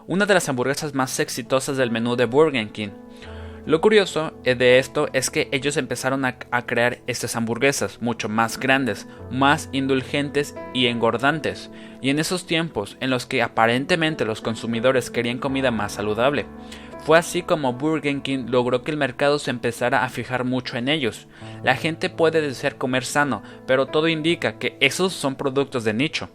una 0.07 0.25
de 0.27 0.35
las 0.35 0.49
hamburguesas 0.49 0.95
más 0.95 1.19
exitosas 1.19 1.77
del 1.77 1.91
menú 1.91 2.15
de 2.15 2.27
Burger 2.27 2.69
King. 2.69 2.91
Lo 3.65 3.81
curioso 3.81 4.33
eh, 4.43 4.57
de 4.57 4.81
esto 4.81 5.09
es 5.13 5.31
que 5.31 5.49
ellos 5.53 5.77
empezaron 5.77 6.25
a, 6.25 6.37
crear 6.67 6.99
estas 7.07 7.37
hamburguesas 7.37 8.03
mucho 8.03 8.29
más 8.29 8.59
grandes, 8.59 9.07
más 9.31 9.69
indulgentes 9.71 10.57
y 10.75 10.87
engordantes, 10.87 11.71
y 12.01 12.11
en 12.11 12.19
esos 12.19 12.45
tiempos 12.45 12.97
en 12.99 13.11
los 13.11 13.25
que 13.25 13.41
aparentemente 13.41 14.25
los 14.25 14.41
consumidores 14.41 15.13
querían 15.13 15.39
comida 15.39 15.71
más 15.71 15.93
saludable. 15.93 16.47
Fue 17.05 17.17
así 17.19 17.43
como 17.43 17.75
Burger 17.75 18.23
King 18.23 18.47
logró 18.49 18.83
que 18.83 18.91
el 18.91 18.97
mercado 18.97 19.39
se 19.39 19.51
empezara 19.51 20.05
a 20.05 20.09
fijar 20.09 20.45
mucho 20.45 20.77
en 20.77 20.89
ellos. 20.89 21.29
La 21.63 21.77
gente 21.77 22.11
puede 22.11 22.41
desear 22.41 22.77
comer 22.77 23.05
sano, 23.05 23.45
pero 23.67 23.87
todo 23.87 24.09
indica 24.09 24.59
que 24.59 24.77
esos 24.81 25.13
son 25.13 25.37
productos 25.37 25.85
de 25.85 25.95
nicho. 25.95 26.31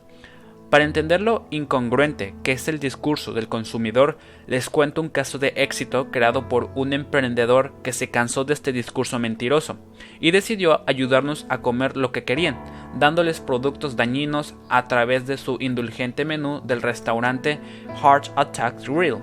Para 0.70 0.84
entender 0.84 1.22
lo 1.22 1.48
incongruente 1.50 2.36
que 2.44 2.52
es 2.52 2.68
el 2.68 2.80
discurso 2.80 3.32
del 3.32 3.48
consumidor, 3.48 4.18
les 4.48 4.70
cuento 4.70 5.02
un 5.02 5.08
caso 5.08 5.40
de 5.40 5.54
éxito 5.56 6.12
creado 6.12 6.50
por 6.50 6.72
un 6.76 6.92
emprendedor 6.92 7.74
que 7.84 7.94
se 7.94 8.10
cansó 8.10 8.44
de 8.44 8.54
este 8.54 8.74
discurso 8.74 9.18
mentiroso 9.18 9.78
y 10.20 10.32
decidió 10.32 10.82
ayudarnos 10.86 11.46
a 11.48 11.60
comer 11.60 11.96
lo 11.96 12.12
que 12.12 12.26
querían, 12.26 12.62
dándoles 13.00 13.40
productos 13.40 13.96
dañinos 13.96 14.56
a 14.68 14.90
través 14.90 15.26
de 15.26 15.38
su 15.38 15.56
indulgente 15.62 16.26
menú 16.26 16.62
del 16.66 16.82
restaurante 16.82 17.60
Heart 18.02 18.32
Attack 18.36 18.86
Grill. 18.86 19.20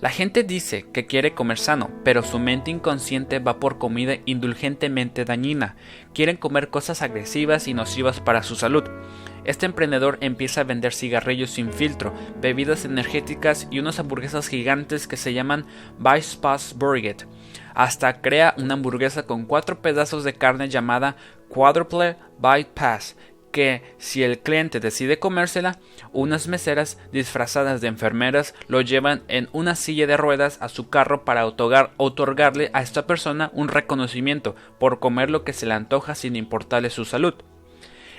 La 0.00 0.08
gente 0.08 0.44
dice 0.44 0.86
que 0.94 1.04
quiere 1.04 1.34
comer 1.34 1.58
sano, 1.58 1.90
pero 2.02 2.22
su 2.22 2.38
mente 2.38 2.70
inconsciente 2.70 3.38
va 3.38 3.60
por 3.60 3.76
comida 3.76 4.14
indulgentemente 4.24 5.26
dañina. 5.26 5.76
Quieren 6.14 6.38
comer 6.38 6.70
cosas 6.70 7.02
agresivas 7.02 7.68
y 7.68 7.74
nocivas 7.74 8.18
para 8.18 8.42
su 8.42 8.56
salud. 8.56 8.84
Este 9.44 9.66
emprendedor 9.66 10.18
empieza 10.20 10.62
a 10.62 10.64
vender 10.64 10.92
cigarrillos 10.92 11.50
sin 11.50 11.72
filtro, 11.72 12.12
bebidas 12.40 12.84
energéticas 12.84 13.68
y 13.70 13.78
unas 13.78 13.98
hamburguesas 13.98 14.48
gigantes 14.48 15.06
que 15.06 15.16
se 15.16 15.32
llaman 15.32 15.66
Bypass 15.98 16.74
Burger. 16.76 17.16
Hasta 17.74 18.20
crea 18.20 18.54
una 18.58 18.74
hamburguesa 18.74 19.24
con 19.24 19.46
cuatro 19.46 19.80
pedazos 19.80 20.24
de 20.24 20.34
carne 20.34 20.68
llamada 20.68 21.16
Quadruple 21.48 22.16
Bypass, 22.38 23.16
que 23.50 23.82
si 23.98 24.22
el 24.22 24.40
cliente 24.40 24.80
decide 24.80 25.18
comérsela, 25.18 25.78
unas 26.12 26.48
meseras 26.48 26.98
disfrazadas 27.12 27.80
de 27.80 27.88
enfermeras 27.88 28.54
lo 28.68 28.80
llevan 28.80 29.22
en 29.28 29.48
una 29.52 29.74
silla 29.74 30.06
de 30.06 30.16
ruedas 30.16 30.58
a 30.60 30.68
su 30.68 30.88
carro 30.88 31.24
para 31.24 31.46
otorgarle 31.46 32.70
a 32.72 32.82
esta 32.82 33.06
persona 33.06 33.50
un 33.52 33.68
reconocimiento 33.68 34.54
por 34.78 35.00
comer 35.00 35.30
lo 35.30 35.44
que 35.44 35.52
se 35.52 35.66
le 35.66 35.74
antoja 35.74 36.14
sin 36.14 36.36
importarle 36.36 36.90
su 36.90 37.04
salud. 37.04 37.34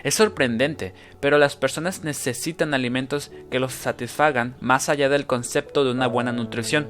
Es 0.03 0.15
sorprendente, 0.15 0.93
pero 1.19 1.37
las 1.37 1.55
personas 1.55 2.03
necesitan 2.03 2.73
alimentos 2.73 3.31
que 3.49 3.59
los 3.59 3.73
satisfagan 3.73 4.55
más 4.59 4.89
allá 4.89 5.09
del 5.09 5.27
concepto 5.27 5.83
de 5.83 5.91
una 5.91 6.07
buena 6.07 6.31
nutrición. 6.31 6.87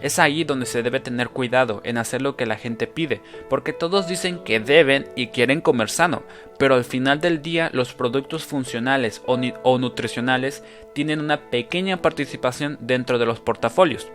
Es 0.00 0.18
ahí 0.18 0.44
donde 0.44 0.64
se 0.64 0.82
debe 0.82 1.00
tener 1.00 1.28
cuidado 1.28 1.82
en 1.84 1.98
hacer 1.98 2.22
lo 2.22 2.34
que 2.36 2.46
la 2.46 2.56
gente 2.56 2.86
pide, 2.86 3.20
porque 3.50 3.72
todos 3.72 4.08
dicen 4.08 4.42
que 4.44 4.58
deben 4.58 5.06
y 5.14 5.28
quieren 5.28 5.60
comer 5.60 5.90
sano, 5.90 6.22
pero 6.58 6.74
al 6.74 6.84
final 6.84 7.20
del 7.20 7.42
día 7.42 7.70
los 7.72 7.92
productos 7.92 8.44
funcionales 8.44 9.22
o, 9.26 9.38
o, 9.62 9.78
nutricionales 9.78 10.64
tienen 10.94 11.20
una 11.20 11.50
pequeña 11.50 12.00
participación 12.00 12.78
dentro 12.80 13.18
de 13.18 13.26
los 13.26 13.40
portafolios. 13.40 14.10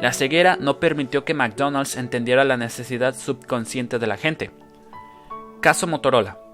La 0.00 0.12
ceguera 0.12 0.56
no 0.60 0.80
permitió 0.80 1.24
que 1.24 1.34
McDonald's 1.34 1.96
entendiera 1.96 2.44
la 2.44 2.56
necesidad 2.56 3.14
subconsciente 3.16 3.98
de 3.98 4.06
la 4.06 4.16
gente. 4.16 4.50
Caso 5.60 5.86
Motorola. 5.86 6.47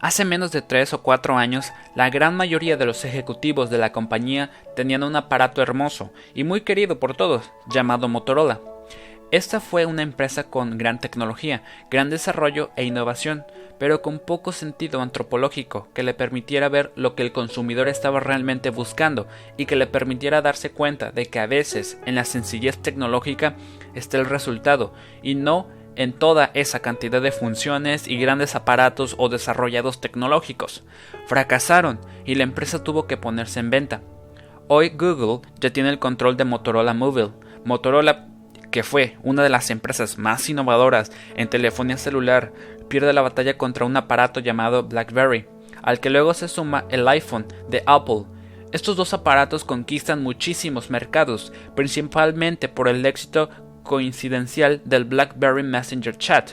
Hace 0.00 0.24
menos 0.24 0.50
de 0.50 0.62
tres 0.62 0.94
o 0.94 1.02
cuatro 1.02 1.36
años, 1.36 1.72
la 1.94 2.08
gran 2.08 2.34
mayoría 2.34 2.78
de 2.78 2.86
los 2.86 3.04
ejecutivos 3.04 3.68
de 3.68 3.76
la 3.76 3.92
compañía 3.92 4.50
tenían 4.74 5.02
un 5.02 5.14
aparato 5.14 5.60
hermoso 5.60 6.10
y 6.34 6.42
muy 6.42 6.62
querido 6.62 6.98
por 6.98 7.14
todos, 7.14 7.52
llamado 7.68 8.08
Motorola. 8.08 8.60
Esta 9.30 9.60
fue 9.60 9.84
una 9.84 10.02
empresa 10.02 10.44
con 10.44 10.78
gran 10.78 11.00
tecnología, 11.00 11.62
gran 11.90 12.08
desarrollo 12.08 12.70
e 12.76 12.84
innovación, 12.84 13.44
pero 13.78 14.00
con 14.00 14.18
poco 14.18 14.52
sentido 14.52 15.02
antropológico 15.02 15.86
que 15.92 16.02
le 16.02 16.14
permitiera 16.14 16.70
ver 16.70 16.92
lo 16.96 17.14
que 17.14 17.22
el 17.22 17.32
consumidor 17.32 17.86
estaba 17.86 18.20
realmente 18.20 18.70
buscando 18.70 19.28
y 19.58 19.66
que 19.66 19.76
le 19.76 19.86
permitiera 19.86 20.40
darse 20.40 20.70
cuenta 20.70 21.12
de 21.12 21.26
que 21.26 21.40
a 21.40 21.46
veces 21.46 21.98
en 22.06 22.14
la 22.14 22.24
sencillez 22.24 22.78
tecnológica 22.78 23.54
está 23.94 24.16
el 24.16 24.24
resultado 24.24 24.94
y 25.22 25.34
no 25.34 25.68
en 26.00 26.14
toda 26.14 26.50
esa 26.54 26.80
cantidad 26.80 27.20
de 27.20 27.30
funciones 27.30 28.08
y 28.08 28.16
grandes 28.16 28.54
aparatos 28.54 29.14
o 29.18 29.28
desarrollados 29.28 30.00
tecnológicos. 30.00 30.82
Fracasaron 31.26 32.00
y 32.24 32.36
la 32.36 32.42
empresa 32.42 32.82
tuvo 32.82 33.06
que 33.06 33.18
ponerse 33.18 33.60
en 33.60 33.68
venta. 33.68 34.00
Hoy 34.66 34.88
Google 34.96 35.46
ya 35.60 35.74
tiene 35.74 35.90
el 35.90 35.98
control 35.98 36.38
de 36.38 36.46
Motorola 36.46 36.94
Mobile. 36.94 37.32
Motorola, 37.66 38.28
que 38.70 38.82
fue 38.82 39.18
una 39.22 39.42
de 39.42 39.50
las 39.50 39.68
empresas 39.68 40.16
más 40.16 40.48
innovadoras 40.48 41.12
en 41.36 41.50
telefonía 41.50 41.98
celular, 41.98 42.54
pierde 42.88 43.12
la 43.12 43.20
batalla 43.20 43.58
contra 43.58 43.84
un 43.84 43.94
aparato 43.94 44.40
llamado 44.40 44.84
BlackBerry, 44.84 45.48
al 45.82 46.00
que 46.00 46.08
luego 46.08 46.32
se 46.32 46.48
suma 46.48 46.86
el 46.88 47.06
iPhone 47.08 47.44
de 47.68 47.82
Apple. 47.84 48.24
Estos 48.72 48.96
dos 48.96 49.12
aparatos 49.12 49.66
conquistan 49.66 50.22
muchísimos 50.22 50.88
mercados, 50.88 51.52
principalmente 51.76 52.70
por 52.70 52.88
el 52.88 53.04
éxito 53.04 53.50
coincidencial 53.90 54.82
del 54.84 55.04
BlackBerry 55.04 55.64
Messenger 55.64 56.16
Chat. 56.16 56.52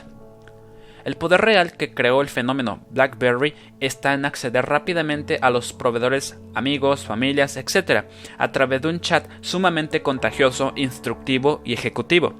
El 1.04 1.14
poder 1.14 1.40
real 1.40 1.74
que 1.74 1.94
creó 1.94 2.20
el 2.20 2.28
fenómeno 2.28 2.84
BlackBerry 2.90 3.54
está 3.78 4.12
en 4.12 4.24
acceder 4.24 4.66
rápidamente 4.66 5.38
a 5.40 5.50
los 5.50 5.72
proveedores, 5.72 6.36
amigos, 6.56 7.06
familias, 7.06 7.56
etc., 7.56 8.06
a 8.38 8.50
través 8.50 8.82
de 8.82 8.88
un 8.88 8.98
chat 8.98 9.24
sumamente 9.40 10.02
contagioso, 10.02 10.72
instructivo 10.74 11.62
y 11.64 11.74
ejecutivo. 11.74 12.34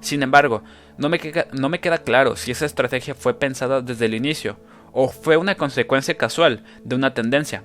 Sin 0.00 0.20
embargo, 0.24 0.64
no 0.98 1.08
me, 1.08 1.20
queda, 1.20 1.46
no 1.52 1.68
me 1.68 1.78
queda 1.78 1.98
claro 1.98 2.34
si 2.34 2.50
esa 2.50 2.66
estrategia 2.66 3.14
fue 3.14 3.38
pensada 3.38 3.82
desde 3.82 4.06
el 4.06 4.14
inicio 4.14 4.58
o 4.90 5.10
fue 5.10 5.36
una 5.36 5.54
consecuencia 5.54 6.16
casual 6.16 6.64
de 6.82 6.96
una 6.96 7.14
tendencia. 7.14 7.62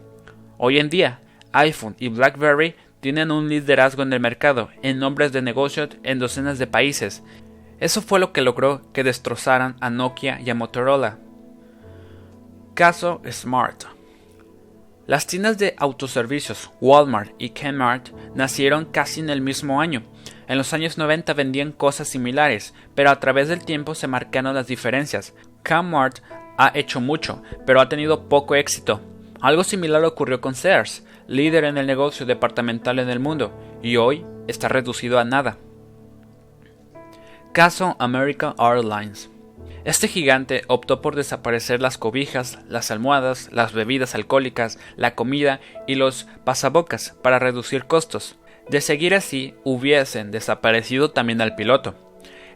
Hoy 0.59 0.77
en 0.77 0.91
día, 0.91 1.19
iPhone 1.51 1.95
y 1.97 2.09
BlackBerry 2.09 2.75
tienen 3.05 3.29
un 3.29 3.49
liderazgo 3.49 4.01
en 4.01 4.11
el 4.13 4.19
mercado, 4.19 4.69
en 4.81 4.97
nombres 4.97 5.31
de 5.31 5.43
negocio 5.43 5.87
en 6.01 6.17
docenas 6.17 6.57
de 6.57 6.65
países. 6.65 7.21
Eso 7.79 8.01
fue 8.01 8.19
lo 8.19 8.33
que 8.33 8.41
logró 8.41 8.91
que 8.93 9.03
destrozaran 9.03 9.75
a 9.79 9.91
Nokia 9.91 10.41
y 10.41 10.49
a 10.49 10.55
Motorola. 10.55 11.19
Caso 12.73 13.21
Smart. 13.29 13.83
Las 15.05 15.27
tiendas 15.27 15.59
de 15.59 15.75
autoservicios 15.77 16.71
Walmart 16.81 17.31
y 17.37 17.51
Kmart 17.51 18.09
nacieron 18.33 18.85
casi 18.85 19.19
en 19.19 19.29
el 19.29 19.41
mismo 19.41 19.79
año. 19.81 20.01
En 20.47 20.57
los 20.57 20.73
años 20.73 20.97
90 20.97 21.31
vendían 21.35 21.73
cosas 21.73 22.07
similares, 22.07 22.73
pero 22.95 23.11
a 23.11 23.19
través 23.19 23.49
del 23.49 23.63
tiempo 23.63 23.93
se 23.93 24.07
marcaron 24.07 24.55
las 24.55 24.65
diferencias. 24.65 25.35
Kmart 25.61 26.21
ha 26.57 26.71
hecho 26.73 27.01
mucho, 27.01 27.43
pero 27.67 27.81
ha 27.81 27.87
tenido 27.87 28.27
poco 28.27 28.55
éxito. 28.55 28.99
Algo 29.41 29.63
similar 29.63 30.03
ocurrió 30.05 30.41
con 30.41 30.55
Sears 30.55 31.03
líder 31.27 31.63
en 31.63 31.77
el 31.77 31.87
negocio 31.87 32.25
departamental 32.25 32.99
en 32.99 33.09
el 33.09 33.19
mundo, 33.19 33.51
y 33.81 33.97
hoy 33.97 34.25
está 34.47 34.67
reducido 34.67 35.19
a 35.19 35.25
nada. 35.25 35.57
Caso 37.53 37.95
American 37.99 38.53
Airlines. 38.59 39.29
Este 39.85 40.07
gigante 40.07 40.63
optó 40.67 40.99
por 40.99 41.15
desaparecer 41.15 41.79
las 41.79 41.97
cobijas, 41.97 42.59
las 42.67 42.89
almohadas, 42.89 43.49
las 43.51 43.71
bebidas 43.71 44.15
alcohólicas, 44.15 44.79
la 44.95 45.13
comida 45.13 45.59
y 45.85 45.95
los 45.95 46.27
pasabocas 46.43 47.15
para 47.21 47.37
reducir 47.37 47.85
costos. 47.85 48.35
De 48.67 48.81
seguir 48.81 49.13
así, 49.13 49.53
hubiesen 49.63 50.31
desaparecido 50.31 51.11
también 51.11 51.39
al 51.39 51.55
piloto. 51.55 51.93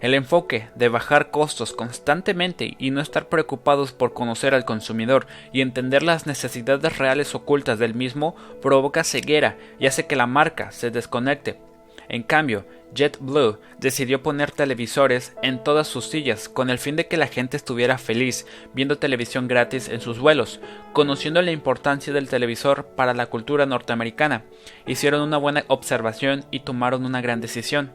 El 0.02 0.14
enfoque 0.14 0.70
de 0.76 0.88
bajar 0.88 1.30
costos 1.30 1.74
constantemente 1.74 2.76
y 2.80 2.92
no 2.92 3.02
estar 3.02 3.28
preocupados 3.28 3.92
por 3.92 4.14
conocer 4.14 4.54
al 4.54 4.64
consumidor 4.64 5.28
y 5.52 5.60
entender 5.60 6.04
las 6.04 6.26
necesidades 6.26 6.98
reales 6.98 7.36
ocultas 7.36 7.80
del 7.80 7.94
mismo 7.94 8.36
provoca 8.62 9.04
ceguera 9.04 9.58
y 9.78 9.88
hace 9.88 10.08
que 10.08 10.16
la 10.16 10.26
marca 10.26 10.72
se 10.72 10.90
desconecte. 10.90 11.60
En 12.08 12.24
cambio, 12.24 12.66
JetBlue 12.96 13.60
decidió 13.78 14.24
poner 14.24 14.52
televisores 14.52 15.34
en 15.44 15.64
todas 15.64 15.88
sus 15.88 16.06
sillas 16.06 16.50
con 16.50 16.72
el 16.72 16.80
fin 16.80 16.96
de 16.96 17.08
que 17.08 17.18
la 17.18 17.28
gente 17.28 17.56
estuviera 17.56 18.00
feliz 18.00 18.48
viendo 18.74 18.98
televisión 18.98 19.48
gratis 19.48 19.90
en 19.90 20.02
sus 20.02 20.18
vuelos, 20.18 20.60
conociendo 20.92 21.42
la 21.44 21.52
importancia 21.52 22.12
del 22.12 22.30
televisor 22.30 22.86
para 22.96 23.14
la 23.14 23.28
cultura 23.28 23.68
norteamericana. 23.68 24.44
Hicieron 24.88 25.22
una 25.22 25.38
buena 25.38 25.66
observación 25.68 26.46
y 26.50 26.62
tomaron 26.62 27.06
una 27.06 27.22
gran 27.22 27.42
decisión. 27.42 27.92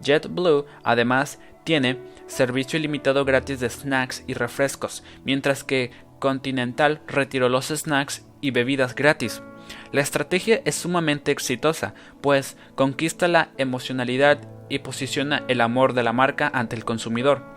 JetBlue 0.00 0.66
además 0.82 1.38
tiene 1.64 1.98
servicio 2.26 2.78
ilimitado 2.78 3.24
gratis 3.24 3.60
de 3.60 3.70
snacks 3.70 4.24
y 4.26 4.34
refrescos, 4.34 5.02
mientras 5.24 5.64
que 5.64 5.90
Continental 6.18 7.02
retiró 7.06 7.48
los 7.48 7.66
snacks 7.66 8.26
y 8.40 8.50
bebidas 8.50 8.94
gratis. 8.94 9.42
La 9.92 10.00
estrategia 10.00 10.60
es 10.64 10.74
sumamente 10.74 11.32
exitosa, 11.32 11.94
pues 12.20 12.56
conquista 12.74 13.28
la 13.28 13.50
emocionalidad 13.56 14.38
y 14.68 14.80
posiciona 14.80 15.44
el 15.48 15.60
amor 15.60 15.92
de 15.92 16.02
la 16.02 16.12
marca 16.12 16.50
ante 16.52 16.76
el 16.76 16.84
consumidor. 16.84 17.53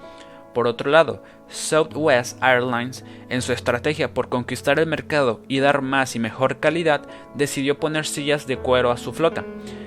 Por 0.58 0.66
otro 0.66 0.90
lado, 0.90 1.22
Southwest 1.50 2.42
Airlines, 2.42 3.06
en 3.30 3.44
su 3.44 3.54
estrategia 3.54 4.16
por 4.16 4.28
conquistar 4.28 4.80
el 4.80 4.88
mercado 4.88 5.44
y 5.48 5.60
dar 5.60 5.84
más 5.84 6.16
y 6.16 6.20
mejor 6.20 6.60
calidad, 6.60 7.08
decidió 7.36 7.80
poner 7.80 8.08
sillas 8.08 8.48
de 8.48 8.58
cuero 8.58 8.90
a 8.90 8.98
su 8.98 9.14
flota. 9.14 9.46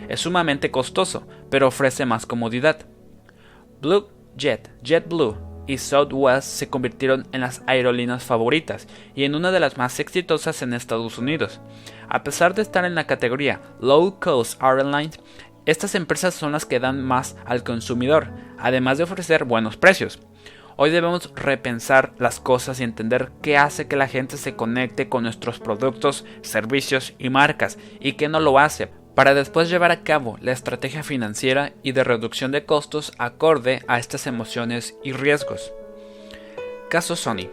Es 0.09 0.21
sumamente 0.21 0.71
costoso, 0.71 1.27
pero 1.51 1.67
ofrece 1.67 2.07
más 2.07 2.25
comodidad. 2.25 2.87
Blue 3.83 4.07
Jet, 4.37 4.71
JetBlue 4.85 5.39
y 5.67 5.79
Southwest 5.79 6.47
se 6.47 6.71
convirtieron 6.71 7.27
en 7.33 7.41
las 7.41 7.65
aerolíneas 7.67 8.23
favoritas 8.23 8.87
y 9.17 9.25
en 9.25 9.35
una 9.35 9.51
de 9.51 9.59
las 9.59 9.77
más 9.77 9.99
exitosas 9.99 10.63
en 10.63 10.73
Estados 10.73 11.19
Unidos. 11.19 11.61
A 12.09 12.23
pesar 12.23 12.55
de 12.55 12.63
estar 12.63 12.85
en 12.85 12.95
la 12.95 13.09
categoría 13.09 13.61
Low 13.81 14.21
Cost 14.21 14.63
Airlines, 14.63 15.19
Estas 15.67 15.95
empresas 15.95 16.35
son 16.35 16.53
las 16.53 16.65
que 16.65 16.81
dan 16.81 17.05
más 17.05 17.37
al 17.45 17.63
consumidor, 17.65 18.29
además 18.59 18.99
de 18.99 19.05
ofrecer 19.05 19.45
buenos 19.45 19.77
precios. 19.77 20.19
Hoy 20.83 20.89
debemos 20.89 21.31
repensar 21.35 22.15
las 22.17 22.41
cosas 22.41 22.81
y 22.81 22.85
entender 22.85 23.33
qué 23.43 23.59
hace 23.59 23.87
que 23.87 23.97
la 23.97 24.09
gente 24.09 24.39
se 24.39 24.57
conecte 24.57 25.11
con 25.11 25.25
nuestros 25.25 25.61
productos, 25.61 26.25
servicios 26.41 27.13
y 27.19 27.29
marcas 27.29 27.77
y 28.01 28.15
qué 28.15 28.31
no 28.31 28.41
lo 28.41 28.59
hace, 28.59 28.89
para 29.15 29.35
después 29.35 29.69
llevar 29.69 29.91
a 29.91 30.03
cabo 30.05 30.39
la 30.41 30.53
estrategia 30.53 31.03
financiera 31.03 31.75
y 31.83 31.93
de 31.93 32.03
reducción 32.03 32.51
de 32.51 32.65
costos 32.65 33.13
acorde 33.19 33.83
a 33.89 33.99
estas 33.99 34.27
emociones 34.27 34.97
y 35.05 35.13
riesgos. 35.13 35.71
Caso 36.89 37.15
Sony. 37.15 37.51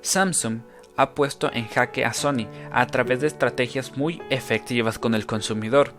Samsung 0.00 0.60
ha 0.96 1.10
puesto 1.10 1.52
en 1.52 1.68
jaque 1.68 2.06
a 2.06 2.14
Sony 2.14 2.48
a 2.72 2.86
través 2.86 3.20
de 3.20 3.26
estrategias 3.26 3.98
muy 3.98 4.22
efectivas 4.30 4.98
con 4.98 5.14
el 5.14 5.26
consumidor. 5.26 5.92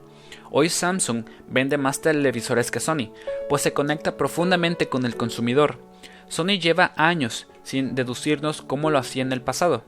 Hoy 0.49 0.69
Samsung 0.69 1.25
vende 1.47 1.77
más 1.77 2.01
televisores 2.01 2.71
que 2.71 2.79
Sony, 2.79 3.13
pues 3.49 3.61
se 3.61 3.73
conecta 3.73 4.17
profundamente 4.17 4.89
con 4.89 5.05
el 5.05 5.15
consumidor. 5.15 5.77
Sony 6.27 6.59
lleva 6.59 6.93
años 6.97 7.47
sin 7.63 7.95
deducirnos 7.95 8.61
como 8.61 8.89
lo 8.89 8.97
hacía 8.97 9.21
en 9.21 9.31
el 9.31 9.41
pasado. 9.41 9.83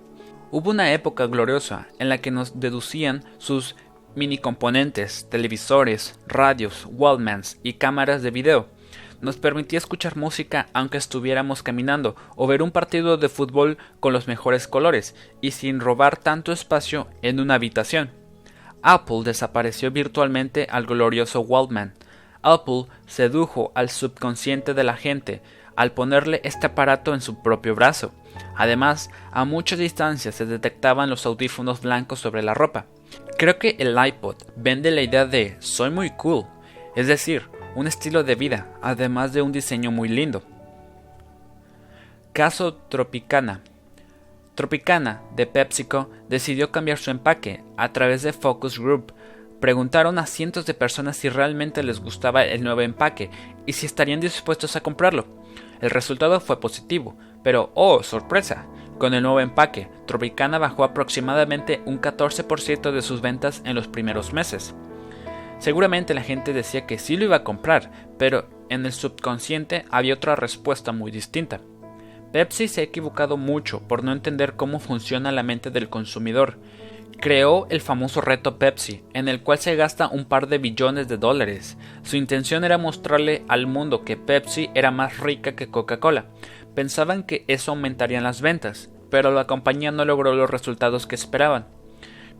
Hubo 0.51 0.71
una 0.71 0.93
época 0.93 1.27
gloriosa 1.27 1.87
en 1.99 2.09
la 2.09 2.19
que 2.19 2.31
nos 2.31 2.59
deducían 2.59 3.23
sus 3.37 3.75
mini 4.15 4.37
componentes, 4.37 5.27
televisores, 5.29 6.19
radios, 6.27 6.87
Wallmans 6.89 7.59
y 7.63 7.73
cámaras 7.73 8.23
de 8.23 8.31
video 8.31 8.67
nos 9.21 9.37
permitía 9.37 9.77
escuchar 9.77 10.15
música 10.15 10.67
aunque 10.73 10.97
estuviéramos 10.97 11.63
caminando 11.63 12.15
o 12.35 12.47
ver 12.47 12.61
un 12.61 12.71
partido 12.71 13.17
de 13.17 13.29
fútbol 13.29 13.77
con 13.99 14.13
los 14.13 14.27
mejores 14.27 14.67
colores 14.67 15.15
y 15.41 15.51
sin 15.51 15.79
robar 15.79 16.17
tanto 16.17 16.51
espacio 16.51 17.07
en 17.21 17.39
una 17.39 17.55
habitación. 17.55 18.11
Apple 18.83 19.21
desapareció 19.23 19.91
virtualmente 19.91 20.67
al 20.69 20.85
glorioso 20.85 21.41
Waldman. 21.41 21.95
Apple 22.43 22.85
sedujo 23.07 23.71
al 23.73 23.89
subconsciente 23.89 24.73
de 24.73 24.83
la 24.83 24.95
gente 24.95 25.41
al 25.77 25.93
ponerle 25.93 26.41
este 26.43 26.67
aparato 26.67 27.13
en 27.13 27.21
su 27.21 27.41
propio 27.41 27.75
brazo. 27.75 28.11
Además, 28.55 29.09
a 29.31 29.45
mucha 29.45 29.77
distancia 29.77 30.33
se 30.33 30.45
detectaban 30.45 31.09
los 31.09 31.25
audífonos 31.25 31.81
blancos 31.81 32.19
sobre 32.19 32.41
la 32.43 32.53
ropa. 32.53 32.87
Creo 33.37 33.59
que 33.59 33.77
el 33.79 33.95
iPod 33.97 34.35
vende 34.55 34.91
la 34.91 35.03
idea 35.03 35.25
de 35.25 35.55
soy 35.59 35.91
muy 35.91 36.09
cool, 36.11 36.45
es 36.95 37.07
decir, 37.07 37.43
un 37.75 37.85
estilo 37.85 38.23
de 38.23 38.35
vida, 38.35 38.67
además 38.81 39.33
de 39.33 39.43
un 39.43 39.51
diseño 39.51 39.91
muy 39.91 40.09
lindo. 40.09 40.41
Caso 42.33 42.73
Tropicana. 42.73 43.61
Tropicana, 44.55 45.21
de 45.35 45.45
PepsiCo, 45.45 46.09
decidió 46.27 46.71
cambiar 46.71 46.97
su 46.97 47.11
empaque 47.11 47.63
a 47.77 47.93
través 47.93 48.23
de 48.23 48.33
Focus 48.33 48.79
Group. 48.79 49.13
Preguntaron 49.59 50.17
a 50.17 50.25
cientos 50.25 50.65
de 50.65 50.73
personas 50.73 51.17
si 51.17 51.29
realmente 51.29 51.83
les 51.83 51.99
gustaba 51.99 52.45
el 52.45 52.63
nuevo 52.63 52.81
empaque 52.81 53.29
y 53.67 53.73
si 53.73 53.85
estarían 53.85 54.19
dispuestos 54.19 54.75
a 54.75 54.81
comprarlo. 54.81 55.27
El 55.81 55.89
resultado 55.89 56.39
fue 56.39 56.59
positivo, 56.59 57.17
pero 57.43 57.71
¡oh, 57.73 58.03
sorpresa! 58.03 58.67
Con 58.97 59.13
el 59.13 59.21
nuevo 59.21 59.39
empaque, 59.39 59.89
Tropicana 60.07 60.57
bajó 60.57 60.83
aproximadamente 60.83 61.81
un 61.85 62.01
14% 62.01 62.91
de 62.91 63.01
sus 63.01 63.21
ventas 63.21 63.61
en 63.63 63.75
los 63.75 63.87
primeros 63.87 64.33
meses. 64.33 64.73
Seguramente 65.59 66.13
la 66.13 66.23
gente 66.23 66.53
decía 66.53 66.85
que 66.85 66.97
sí 66.97 67.15
lo 67.15 67.25
iba 67.25 67.37
a 67.37 67.43
comprar, 67.43 67.91
pero 68.17 68.49
en 68.69 68.85
el 68.85 68.91
subconsciente 68.91 69.85
había 69.89 70.15
otra 70.15 70.35
respuesta 70.35 70.91
muy 70.91 71.11
distinta. 71.11 71.61
Pepsi 72.31 72.67
se 72.67 72.81
ha 72.81 72.83
equivocado 72.83 73.37
mucho 73.37 73.81
por 73.87 74.03
no 74.03 74.11
entender 74.11 74.55
cómo 74.55 74.79
funciona 74.79 75.31
la 75.31 75.43
mente 75.43 75.71
del 75.71 75.89
consumidor. 75.89 76.59
Creó 77.19 77.65
el 77.69 77.81
famoso 77.81 78.21
reto 78.21 78.59
Pepsi, 78.59 79.03
en 79.13 79.27
el 79.27 79.41
cual 79.41 79.57
se 79.57 79.75
gasta 79.75 80.07
un 80.07 80.25
par 80.25 80.47
de 80.47 80.59
billones 80.59 81.07
de 81.07 81.17
dólares. 81.17 81.77
Su 82.03 82.15
intención 82.15 82.63
era 82.63 82.77
mostrarle 82.77 83.43
al 83.47 83.65
mundo 83.65 84.03
que 84.03 84.17
Pepsi 84.17 84.69
era 84.75 84.91
más 84.91 85.19
rica 85.19 85.55
que 85.55 85.67
Coca-Cola. 85.67 86.27
Pensaban 86.75 87.23
que 87.23 87.43
eso 87.47 87.71
aumentaría 87.71 88.21
las 88.21 88.41
ventas, 88.41 88.89
pero 89.09 89.31
la 89.31 89.47
compañía 89.47 89.91
no 89.91 90.05
logró 90.05 90.35
los 90.35 90.49
resultados 90.49 91.07
que 91.07 91.15
esperaban. 91.15 91.65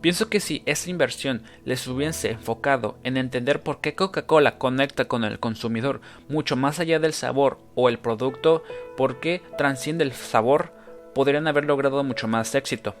Pienso 0.00 0.28
que 0.28 0.38
si 0.38 0.62
esa 0.64 0.90
inversión 0.90 1.42
les 1.64 1.88
hubiese 1.88 2.30
enfocado 2.30 2.98
en 3.02 3.16
entender 3.16 3.62
por 3.62 3.80
qué 3.80 3.96
Coca-Cola 3.96 4.56
conecta 4.56 5.06
con 5.06 5.24
el 5.24 5.40
consumidor 5.40 6.00
mucho 6.28 6.54
más 6.54 6.78
allá 6.78 7.00
del 7.00 7.12
sabor 7.12 7.58
o 7.74 7.88
el 7.88 7.98
producto, 7.98 8.62
por 8.96 9.18
qué 9.18 9.42
transciende 9.56 10.04
el 10.04 10.12
sabor, 10.12 10.72
podrían 11.16 11.48
haber 11.48 11.64
logrado 11.64 12.04
mucho 12.04 12.28
más 12.28 12.54
éxito. 12.54 12.94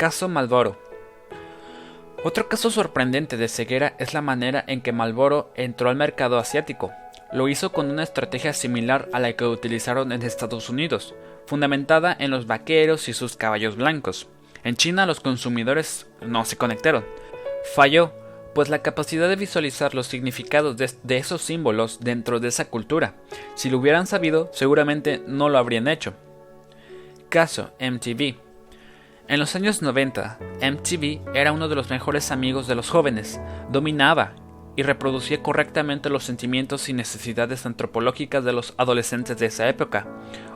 Caso 0.00 0.30
Malboro. 0.30 0.78
Otro 2.24 2.48
caso 2.48 2.70
sorprendente 2.70 3.36
de 3.36 3.48
ceguera 3.48 3.96
es 3.98 4.14
la 4.14 4.22
manera 4.22 4.64
en 4.66 4.80
que 4.80 4.92
Malboro 4.92 5.52
entró 5.56 5.90
al 5.90 5.96
mercado 5.96 6.38
asiático. 6.38 6.90
Lo 7.34 7.48
hizo 7.48 7.70
con 7.70 7.90
una 7.90 8.02
estrategia 8.02 8.54
similar 8.54 9.10
a 9.12 9.20
la 9.20 9.34
que 9.34 9.44
utilizaron 9.44 10.12
en 10.12 10.22
Estados 10.22 10.70
Unidos, 10.70 11.14
fundamentada 11.44 12.16
en 12.18 12.30
los 12.30 12.46
vaqueros 12.46 13.10
y 13.10 13.12
sus 13.12 13.36
caballos 13.36 13.76
blancos. 13.76 14.26
En 14.64 14.74
China 14.74 15.04
los 15.04 15.20
consumidores 15.20 16.06
no 16.22 16.46
se 16.46 16.56
conectaron. 16.56 17.04
Falló, 17.74 18.14
pues 18.54 18.70
la 18.70 18.80
capacidad 18.80 19.28
de 19.28 19.36
visualizar 19.36 19.94
los 19.94 20.06
significados 20.06 20.78
de, 20.78 21.16
esos 21.18 21.42
símbolos 21.42 22.00
dentro 22.00 22.40
de 22.40 22.48
esa 22.48 22.70
cultura. 22.70 23.16
Si 23.54 23.68
lo 23.68 23.76
hubieran 23.76 24.06
sabido, 24.06 24.48
seguramente 24.54 25.22
no 25.26 25.50
lo 25.50 25.58
habrían 25.58 25.88
hecho. 25.88 26.14
Caso 27.28 27.72
MTV. 27.78 28.49
En 29.30 29.38
los 29.38 29.54
años 29.54 29.80
90, 29.80 30.40
MTV 30.60 31.20
era 31.36 31.52
uno 31.52 31.68
de 31.68 31.76
los 31.76 31.88
mejores 31.88 32.32
amigos 32.32 32.66
de 32.66 32.74
los 32.74 32.90
jóvenes, 32.90 33.40
dominaba 33.70 34.32
y 34.74 34.82
reproducía 34.82 35.40
correctamente 35.40 36.10
los 36.10 36.24
sentimientos 36.24 36.88
y 36.88 36.94
necesidades 36.94 37.64
antropológicas 37.64 38.42
de 38.42 38.52
los 38.52 38.74
adolescentes 38.76 39.38
de 39.38 39.46
esa 39.46 39.68
época. 39.68 40.04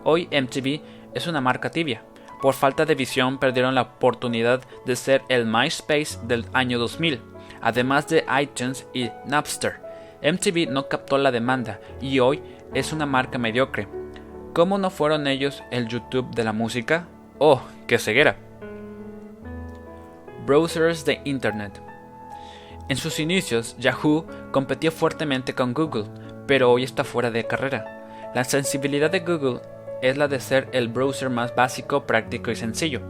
Hoy 0.02 0.26
MTV 0.26 0.80
es 1.14 1.28
una 1.28 1.40
marca 1.40 1.70
tibia, 1.70 2.02
por 2.42 2.54
falta 2.54 2.84
de 2.84 2.96
visión 2.96 3.38
perdieron 3.38 3.76
la 3.76 3.82
oportunidad 3.82 4.62
de 4.84 4.96
ser 4.96 5.22
el 5.28 5.46
MySpace 5.46 6.18
del 6.24 6.44
año 6.52 6.80
2000, 6.80 7.20
además 7.60 8.08
de 8.08 8.24
iTunes 8.42 8.88
y 8.92 9.08
Napster. 9.24 9.76
MTV 10.20 10.68
no 10.68 10.88
captó 10.88 11.16
la 11.16 11.30
demanda 11.30 11.78
y 12.00 12.18
hoy 12.18 12.42
es 12.74 12.92
una 12.92 13.06
marca 13.06 13.38
mediocre. 13.38 13.86
¿Cómo 14.52 14.78
no 14.78 14.90
fueron 14.90 15.28
ellos 15.28 15.62
el 15.70 15.86
YouTube 15.86 16.34
de 16.34 16.42
la 16.42 16.52
música? 16.52 17.06
¡Oh, 17.38 17.62
qué 17.86 18.00
ceguera! 18.00 18.36
Browsers 20.46 21.04
de 21.04 21.20
Internet. 21.24 21.80
En 22.88 22.96
sus 22.96 23.18
inicios, 23.18 23.76
Yahoo 23.78 24.26
competía 24.52 24.90
fuertemente 24.90 25.54
con 25.54 25.72
Google, 25.72 26.04
pero 26.46 26.70
hoy 26.70 26.84
está 26.84 27.02
fuera 27.02 27.30
de 27.30 27.46
carrera. 27.46 28.30
La 28.34 28.44
sensibilidad 28.44 29.10
de 29.10 29.20
Google 29.20 29.60
es 30.02 30.18
la 30.18 30.28
de 30.28 30.40
ser 30.40 30.68
el 30.72 30.88
browser 30.88 31.30
más 31.30 31.54
básico, 31.54 32.06
práctico 32.06 32.50
y 32.50 32.56
sencillo. 32.56 33.00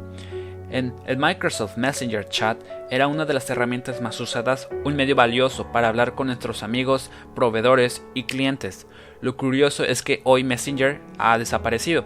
En 0.70 0.94
el 1.06 1.16
Microsoft 1.16 1.76
Messenger 1.76 2.28
Chat 2.28 2.58
era 2.90 3.08
una 3.08 3.24
de 3.24 3.34
las 3.34 3.50
herramientas 3.50 4.00
más 4.00 4.20
usadas, 4.20 4.68
un 4.84 4.94
medio 4.94 5.16
valioso 5.16 5.72
para 5.72 5.88
hablar 5.88 6.14
con 6.14 6.28
nuestros 6.28 6.62
amigos, 6.62 7.10
proveedores 7.34 8.04
y 8.14 8.24
clientes. 8.24 8.86
Lo 9.20 9.36
curioso 9.36 9.84
es 9.84 10.02
que 10.02 10.20
hoy 10.24 10.44
Messenger 10.44 11.00
ha 11.18 11.36
desaparecido. 11.38 12.04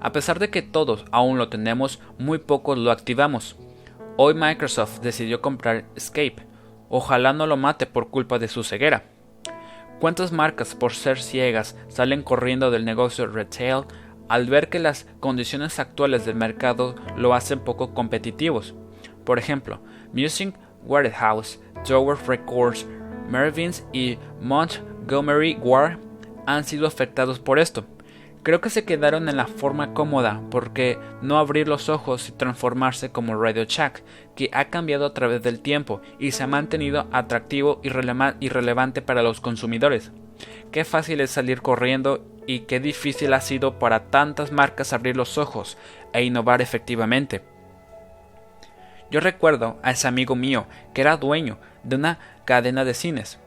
A 0.00 0.12
pesar 0.12 0.38
de 0.38 0.50
que 0.50 0.62
todos 0.62 1.04
aún 1.10 1.38
lo 1.38 1.48
tenemos, 1.48 2.00
muy 2.18 2.38
pocos 2.38 2.78
lo 2.78 2.90
activamos. 2.90 3.56
Hoy 4.16 4.34
Microsoft 4.34 5.00
decidió 5.00 5.40
comprar 5.40 5.84
Escape. 5.96 6.46
Ojalá 6.88 7.32
no 7.32 7.46
lo 7.46 7.56
mate 7.56 7.86
por 7.86 8.10
culpa 8.10 8.38
de 8.38 8.48
su 8.48 8.64
ceguera. 8.64 9.04
¿Cuántas 10.00 10.32
marcas 10.32 10.74
por 10.74 10.92
ser 10.92 11.20
ciegas 11.20 11.76
salen 11.88 12.22
corriendo 12.22 12.70
del 12.70 12.84
negocio 12.84 13.26
retail 13.26 13.84
al 14.30 14.46
ver 14.46 14.68
que 14.68 14.78
las 14.78 15.08
condiciones 15.18 15.80
actuales 15.80 16.24
del 16.24 16.36
mercado 16.36 16.94
lo 17.16 17.34
hacen 17.34 17.58
poco 17.58 17.94
competitivos. 17.94 18.76
Por 19.24 19.40
ejemplo, 19.40 19.80
Music 20.12 20.54
Warehouse, 20.84 21.60
Tower 21.84 22.16
Records, 22.28 22.86
Mervyn's 23.28 23.84
y 23.92 24.18
Montgomery 24.40 25.58
Ward 25.60 25.98
han 26.46 26.62
sido 26.62 26.86
afectados 26.86 27.40
por 27.40 27.58
esto. 27.58 27.84
Creo 28.42 28.62
que 28.62 28.70
se 28.70 28.84
quedaron 28.84 29.28
en 29.28 29.36
la 29.36 29.46
forma 29.46 29.92
cómoda 29.92 30.40
porque 30.50 30.98
no 31.20 31.38
abrir 31.38 31.68
los 31.68 31.90
ojos 31.90 32.30
y 32.30 32.32
transformarse 32.32 33.10
como 33.10 33.40
Radio 33.40 33.64
Shack, 33.64 34.02
que 34.34 34.48
ha 34.54 34.70
cambiado 34.70 35.04
a 35.04 35.12
través 35.12 35.42
del 35.42 35.60
tiempo 35.60 36.00
y 36.18 36.30
se 36.30 36.42
ha 36.42 36.46
mantenido 36.46 37.06
atractivo 37.12 37.80
y, 37.82 37.90
relevante 37.90 39.02
para 39.02 39.22
los 39.22 39.42
consumidores. 39.42 40.10
Qué 40.72 40.86
fácil 40.86 41.20
es 41.20 41.30
salir 41.30 41.60
corriendo 41.60 42.24
y 42.46 42.60
qué 42.60 42.80
difícil 42.80 43.34
ha 43.34 43.42
sido 43.42 43.78
para 43.78 44.04
tantas 44.04 44.52
marcas 44.52 44.94
abrir 44.94 45.18
los 45.18 45.36
ojos 45.36 45.76
e 46.14 46.24
innovar 46.24 46.62
efectivamente. 46.62 47.42
Yo 49.10 49.20
recuerdo 49.20 49.78
a 49.82 49.90
ese 49.90 50.08
amigo 50.08 50.34
mío 50.34 50.66
que 50.94 51.02
era 51.02 51.18
dueño 51.18 51.58
de 51.82 51.96
una 51.96 52.18
cadena 52.46 52.86
de 52.86 52.94
cines. 52.94 53.38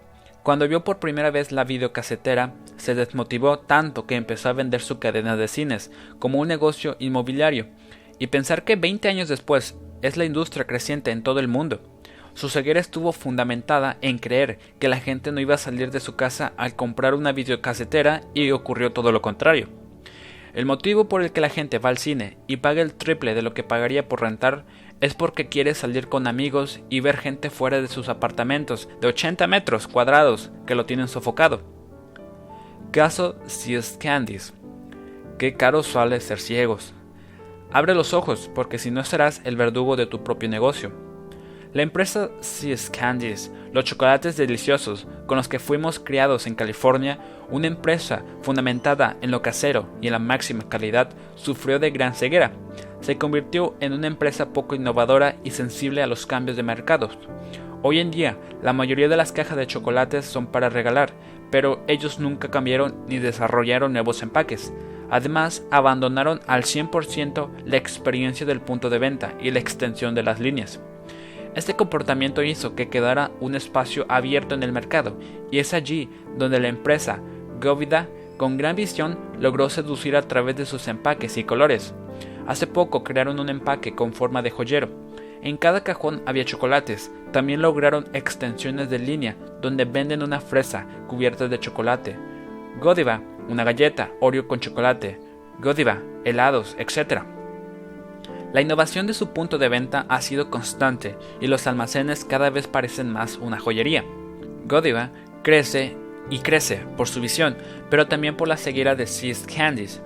Cuando 0.43 0.67
vio 0.67 0.83
por 0.83 0.99
primera 0.99 1.31
vez 1.31 1.53
la 1.53 1.63
videocasetera, 1.63 2.53
se 2.75 2.95
desmotivó 2.95 3.59
tanto 3.59 4.05
que 4.05 4.15
empezó 4.15 4.49
a 4.49 4.53
vender 4.53 4.81
su 4.81 4.99
cadena 4.99 5.37
de 5.37 5.47
cines 5.47 5.89
como 6.19 6.39
un 6.39 6.49
negocio 6.49 6.97
inmobiliario, 6.99 7.67
y 8.19 8.27
pensar 8.27 8.65
que 8.65 8.75
20 8.75 9.07
años 9.07 9.29
después 9.29 9.77
es 10.01 10.17
la 10.17 10.25
industria 10.25 10.67
creciente 10.67 11.11
en 11.11 11.23
todo 11.23 11.39
el 11.39 11.47
mundo. 11.47 11.81
Su 12.33 12.49
ceguera 12.49 12.81
estuvo 12.81 13.13
fundamentada 13.13 13.97
en 14.01 14.19
creer 14.19 14.59
que 14.79 14.89
la 14.89 14.99
gente 14.99 15.31
no 15.31 15.39
iba 15.39 15.55
a 15.55 15.59
salir 15.59 15.91
de 15.91 16.01
su 16.01 16.17
casa 16.17 16.51
al 16.57 16.75
comprar 16.75 17.13
una 17.13 17.31
videocasetera 17.31 18.21
y 18.33 18.51
ocurrió 18.51 18.91
todo 18.91 19.13
lo 19.13 19.21
contrario. 19.21 19.69
El 20.53 20.65
motivo 20.65 21.07
por 21.07 21.23
el 21.23 21.31
que 21.31 21.41
la 21.41 21.49
gente 21.49 21.79
va 21.79 21.89
al 21.89 21.97
cine 21.97 22.37
y 22.47 22.57
paga 22.57 22.81
el 22.81 22.93
triple 22.93 23.33
de 23.33 23.43
lo 23.43 23.53
que 23.53 23.63
pagaría 23.63 24.09
por 24.09 24.21
rentar 24.21 24.65
es 25.03 25.15
porque 25.15 25.49
quiere 25.49 25.75
salir 25.75 26.07
con 26.07 26.27
amigos 26.27 26.79
y 26.89 27.01
ver 27.01 27.17
gente 27.17 27.49
fuera 27.49 27.81
de 27.81 27.89
sus 27.89 28.07
apartamentos 28.07 28.87
de 29.01 29.09
80 29.09 29.47
metros 29.47 29.85
cuadrados 29.85 30.49
que 30.65 30.75
lo 30.75 30.85
tienen 30.85 31.09
sofocado. 31.09 31.61
Caso 32.91 33.35
Seas 33.45 33.97
Candies. 33.99 34.53
Qué 35.37 35.57
caro 35.57 35.83
suele 35.83 36.21
ser 36.21 36.39
ciegos. 36.39 36.93
Abre 37.69 37.95
los 37.95 38.13
ojos 38.13 38.49
porque 38.55 38.79
si 38.79 38.91
no 38.91 39.03
serás 39.03 39.41
el 39.43 39.57
verdugo 39.57 39.97
de 39.97 40.05
tu 40.05 40.23
propio 40.23 40.47
negocio. 40.47 40.93
La 41.73 41.81
empresa 41.81 42.29
Seas 42.39 42.89
Candies, 42.89 43.51
los 43.73 43.83
chocolates 43.83 44.37
deliciosos 44.37 45.05
con 45.27 45.35
los 45.35 45.49
que 45.49 45.59
fuimos 45.59 45.99
criados 45.99 46.47
en 46.47 46.55
California, 46.55 47.19
una 47.49 47.67
empresa 47.67 48.23
fundamentada 48.41 49.17
en 49.19 49.31
lo 49.31 49.41
casero 49.41 49.89
y 50.01 50.07
en 50.07 50.13
la 50.13 50.19
máxima 50.19 50.69
calidad, 50.69 51.09
sufrió 51.35 51.77
de 51.77 51.91
gran 51.91 52.13
ceguera. 52.13 52.53
Se 53.03 53.17
convirtió 53.17 53.75
en 53.81 53.91
una 53.91 54.07
empresa 54.07 54.53
poco 54.53 54.75
innovadora 54.75 55.35
y 55.43 55.51
sensible 55.51 56.01
a 56.01 56.07
los 56.07 56.25
cambios 56.25 56.55
de 56.55 56.63
mercados. 56.63 57.17
Hoy 57.81 57.99
en 57.99 58.11
día, 58.11 58.37
la 58.61 58.71
mayoría 58.71 59.09
de 59.09 59.17
las 59.17 59.33
cajas 59.33 59.57
de 59.57 59.67
chocolates 59.67 60.23
son 60.23 60.47
para 60.47 60.69
regalar, 60.69 61.11
pero 61.51 61.83
ellos 61.87 62.19
nunca 62.19 62.49
cambiaron 62.49 62.95
ni 63.09 63.17
desarrollaron 63.19 63.91
nuevos 63.91 64.23
empaques. 64.23 64.71
Además, 65.09 65.65
abandonaron 65.69 66.39
al 66.47 66.63
100% 66.63 67.49
la 67.65 67.75
experiencia 67.75 68.45
del 68.45 68.61
punto 68.61 68.89
de 68.89 68.99
venta 68.99 69.33
y 69.37 69.51
la 69.51 69.59
extensión 69.59 70.15
de 70.15 70.23
las 70.23 70.39
líneas. 70.39 70.79
Este 71.55 71.75
comportamiento 71.75 72.41
hizo 72.41 72.73
que 72.73 72.87
quedara 72.87 73.31
un 73.41 73.55
espacio 73.55 74.05
abierto 74.07 74.55
en 74.55 74.63
el 74.63 74.71
mercado, 74.71 75.19
y 75.51 75.59
es 75.59 75.73
allí 75.73 76.09
donde 76.37 76.61
la 76.61 76.69
empresa 76.69 77.19
Govida, 77.61 78.07
con 78.37 78.55
gran 78.55 78.77
visión, 78.77 79.19
logró 79.41 79.69
seducir 79.69 80.15
a 80.15 80.21
través 80.21 80.55
de 80.55 80.65
sus 80.65 80.87
empaques 80.87 81.37
y 81.37 81.43
colores. 81.43 81.93
Hace 82.47 82.67
poco 82.67 83.03
crearon 83.03 83.39
un 83.39 83.49
empaque 83.49 83.95
con 83.95 84.13
forma 84.13 84.41
de 84.41 84.51
joyero. 84.51 84.89
En 85.41 85.57
cada 85.57 85.83
cajón 85.83 86.21
había 86.25 86.45
chocolates. 86.45 87.11
También 87.31 87.61
lograron 87.61 88.07
extensiones 88.13 88.89
de 88.89 88.99
línea 88.99 89.35
donde 89.61 89.85
venden 89.85 90.23
una 90.23 90.39
fresa 90.39 90.85
cubierta 91.07 91.47
de 91.47 91.59
chocolate. 91.59 92.15
Godiva, 92.79 93.21
una 93.49 93.63
galleta 93.63 94.11
Oreo 94.19 94.47
con 94.47 94.59
chocolate. 94.59 95.19
Godiva, 95.59 96.01
helados, 96.25 96.75
etc. 96.79 97.23
La 98.53 98.61
innovación 98.61 99.07
de 99.07 99.13
su 99.13 99.29
punto 99.29 99.57
de 99.57 99.67
venta 99.69 100.05
ha 100.09 100.21
sido 100.21 100.49
constante 100.49 101.17
y 101.41 101.47
los 101.47 101.65
almacenes 101.65 102.23
cada 102.23 102.49
vez 102.49 102.67
parecen 102.67 103.09
más 103.11 103.37
una 103.37 103.59
joyería. 103.59 104.05
Godiva 104.65 105.11
crece 105.43 105.97
y 106.29 106.39
crece 106.39 106.85
por 106.95 107.07
su 107.07 107.19
visión, 107.19 107.57
pero 107.89 108.07
también 108.07 108.37
por 108.37 108.47
la 108.47 108.57
ceguera 108.57 108.95
de 108.95 109.07
Seas 109.07 109.45
Candies. 109.45 110.01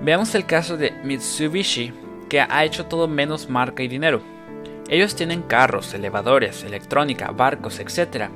Veamos 0.00 0.34
el 0.34 0.46
caso 0.46 0.76
de 0.76 0.92
Mitsubishi, 1.04 1.92
que 2.28 2.40
ha 2.40 2.64
hecho 2.64 2.86
todo 2.86 3.08
menos 3.08 3.48
marca 3.48 3.82
y 3.82 3.88
dinero. 3.88 4.20
Ellos 4.88 5.16
tienen 5.16 5.42
carros, 5.42 5.92
elevadores, 5.92 6.64
electrónica, 6.64 7.30
barcos, 7.30 7.80
etc. 7.80 8.30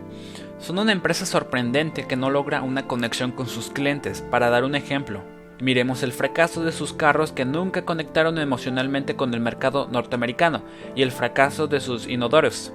Son 0.58 0.78
una 0.78 0.92
empresa 0.92 1.24
sorprendente 1.24 2.06
que 2.06 2.16
no 2.16 2.30
logra 2.30 2.62
una 2.62 2.86
conexión 2.86 3.32
con 3.32 3.46
sus 3.46 3.70
clientes. 3.70 4.22
Para 4.22 4.50
dar 4.50 4.64
un 4.64 4.74
ejemplo, 4.74 5.22
Miremos 5.62 6.02
el 6.02 6.10
fracaso 6.10 6.64
de 6.64 6.72
sus 6.72 6.92
carros 6.92 7.30
que 7.30 7.44
nunca 7.44 7.84
conectaron 7.84 8.36
emocionalmente 8.38 9.14
con 9.14 9.32
el 9.32 9.38
mercado 9.38 9.86
norteamericano 9.86 10.64
y 10.96 11.02
el 11.02 11.12
fracaso 11.12 11.68
de 11.68 11.78
sus 11.78 12.08
inodoros. 12.08 12.72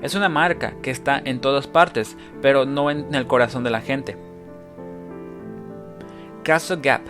Es 0.00 0.14
una 0.14 0.30
marca 0.30 0.72
que 0.80 0.90
está 0.90 1.20
en 1.22 1.42
todas 1.42 1.66
partes, 1.66 2.16
pero 2.40 2.64
no 2.64 2.90
en 2.90 3.14
el 3.14 3.26
corazón 3.26 3.62
de 3.62 3.68
la 3.68 3.82
gente. 3.82 4.16
Caso 6.44 6.78
Gap. 6.82 7.02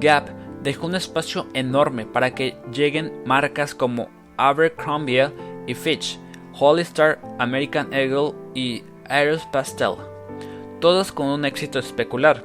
Gap 0.00 0.28
dejó 0.62 0.86
un 0.86 0.94
espacio 0.94 1.46
enorme 1.54 2.06
para 2.06 2.34
que 2.34 2.56
lleguen 2.72 3.22
marcas 3.24 3.74
como 3.74 4.08
Abercrombie 4.36 5.30
y 5.66 5.74
Fitch, 5.74 6.18
Hollister, 6.58 7.18
American 7.38 7.92
Eagle 7.92 8.32
y 8.54 8.82
Aeropostale, 9.08 9.96
todos 10.80 11.12
con 11.12 11.28
un 11.28 11.44
éxito 11.44 11.78
especular. 11.78 12.42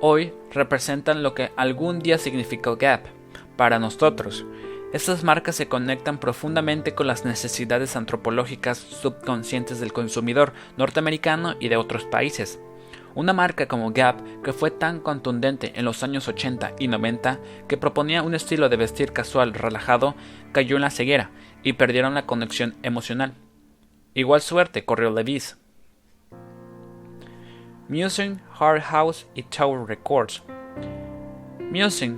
Hoy 0.00 0.32
representan 0.52 1.22
lo 1.22 1.34
que 1.34 1.50
algún 1.56 2.00
día 2.00 2.18
significó 2.18 2.76
Gap 2.76 3.06
para 3.56 3.78
nosotros. 3.78 4.44
Estas 4.92 5.24
marcas 5.24 5.56
se 5.56 5.68
conectan 5.68 6.18
profundamente 6.18 6.94
con 6.94 7.06
las 7.06 7.24
necesidades 7.24 7.96
antropológicas 7.96 8.78
subconscientes 8.78 9.80
del 9.80 9.92
consumidor 9.92 10.52
norteamericano 10.76 11.56
y 11.58 11.68
de 11.68 11.76
otros 11.76 12.04
países. 12.04 12.60
Una 13.16 13.32
marca 13.32 13.66
como 13.66 13.92
Gap, 13.92 14.42
que 14.42 14.52
fue 14.52 14.70
tan 14.70 15.00
contundente 15.00 15.72
en 15.74 15.86
los 15.86 16.02
años 16.02 16.28
80 16.28 16.74
y 16.78 16.86
90, 16.86 17.40
que 17.66 17.78
proponía 17.78 18.22
un 18.22 18.34
estilo 18.34 18.68
de 18.68 18.76
vestir 18.76 19.14
casual 19.14 19.54
relajado, 19.54 20.14
cayó 20.52 20.76
en 20.76 20.82
la 20.82 20.90
ceguera 20.90 21.30
y 21.62 21.72
perdieron 21.72 22.12
la 22.12 22.26
conexión 22.26 22.76
emocional. 22.82 23.32
Igual 24.12 24.42
suerte 24.42 24.84
corrió 24.84 25.10
Levis. 25.10 25.56
Music, 27.88 28.34
Warehouse 28.60 29.26
y 29.34 29.44
Tower 29.44 29.88
Records. 29.88 30.42
Music, 31.70 32.12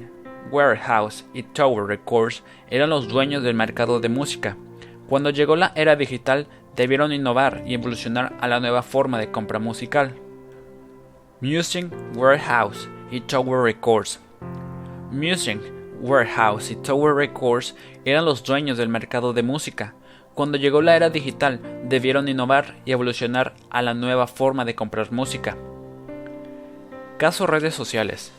Warehouse 0.51 1.25
y 1.33 1.45
Tower 1.45 1.87
Records 1.87 2.43
eran 2.71 2.91
los 2.91 3.07
dueños 3.07 3.45
del 3.45 3.55
mercado 3.55 4.01
de 4.01 4.09
música. 4.09 4.57
Cuando 5.09 5.31
llegó 5.31 5.55
la 5.55 5.71
era 5.77 5.95
digital, 5.95 6.49
debieron 6.75 7.13
innovar 7.13 7.63
y 7.65 7.75
evolucionar 7.75 8.37
a 8.41 8.49
la 8.49 8.59
nueva 8.59 8.83
forma 8.83 9.21
de 9.21 9.31
compra 9.31 9.61
musical. 9.61 10.17
Music, 11.41 11.87
Warehouse 12.17 12.89
y 13.13 13.21
Tower 13.21 13.63
Records. 13.63 14.19
Music, 15.13 15.61
Warehouse 16.01 16.73
y 16.73 16.75
Tower 16.75 17.15
Records 17.15 17.77
eran 18.05 18.25
los 18.25 18.43
dueños 18.43 18.77
del 18.77 18.89
mercado 18.89 19.33
de 19.33 19.45
música. 19.45 19.95
Cuando 20.35 20.59
llegó 20.59 20.83
la 20.83 20.97
era 20.97 21.11
digital, 21.11 21.61
debieron 21.85 22.27
innovar 22.27 22.83
y 22.85 22.91
evolucionar 22.91 23.55
a 23.71 23.83
la 23.83 23.95
nueva 23.95 24.27
forma 24.27 24.65
de 24.65 24.75
comprar 24.75 25.13
música. 25.13 25.57
Caso 27.19 27.47
redes 27.47 27.75
sociales. 27.77 28.33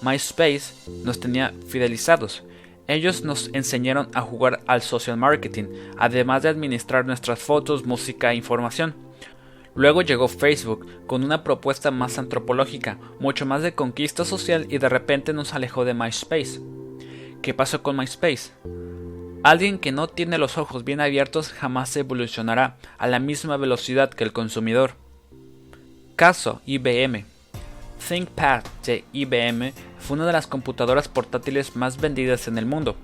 MySpace 0.00 0.72
nos 1.04 1.20
tenía 1.20 1.52
fidelizados. 1.68 2.42
Ellos 2.86 3.22
nos 3.22 3.50
enseñaron 3.52 4.08
a 4.14 4.22
jugar 4.22 4.60
al 4.66 4.80
social 4.80 5.18
marketing, 5.18 5.64
además 5.98 6.42
de 6.42 6.48
administrar 6.48 7.04
nuestras 7.04 7.38
fotos, 7.38 7.84
música 7.84 8.32
e 8.32 8.36
información. 8.36 9.05
Luego 9.76 10.00
llegó 10.00 10.26
Facebook 10.26 10.86
con 11.06 11.22
una 11.22 11.44
propuesta 11.44 11.90
más 11.90 12.18
antropológica, 12.18 12.98
mucho 13.20 13.44
más 13.44 13.62
de 13.62 13.74
conquista 13.74 14.24
social 14.24 14.66
y 14.70 14.78
de 14.78 14.88
repente 14.88 15.34
nos 15.34 15.52
alejó 15.52 15.84
de 15.84 15.92
MySpace. 15.92 16.60
¿Qué 17.42 17.52
pasó 17.52 17.82
con 17.82 17.98
MySpace? 17.98 18.52
Alguien 19.42 19.78
que 19.78 19.92
no 19.92 20.08
tiene 20.08 20.38
los 20.38 20.56
ojos 20.56 20.82
bien 20.82 21.00
abiertos 21.00 21.52
jamás 21.52 21.94
evolucionará 21.96 22.78
a 22.96 23.06
la 23.06 23.18
misma 23.18 23.58
velocidad 23.58 24.10
que 24.10 24.24
el 24.24 24.32
consumidor. 24.32 24.94
Caso 26.16 26.62
IBM. 26.64 27.26
ThinkPad 28.08 28.64
de 28.84 29.04
IBM 29.12 29.72
fue 29.98 30.16
una 30.16 30.26
de 30.26 30.32
las 30.32 30.46
computadoras 30.46 31.08
portátiles 31.08 31.76
más 31.76 32.00
vendidas 32.00 32.48
en 32.48 32.56
el 32.56 32.64
mundo. 32.64 32.96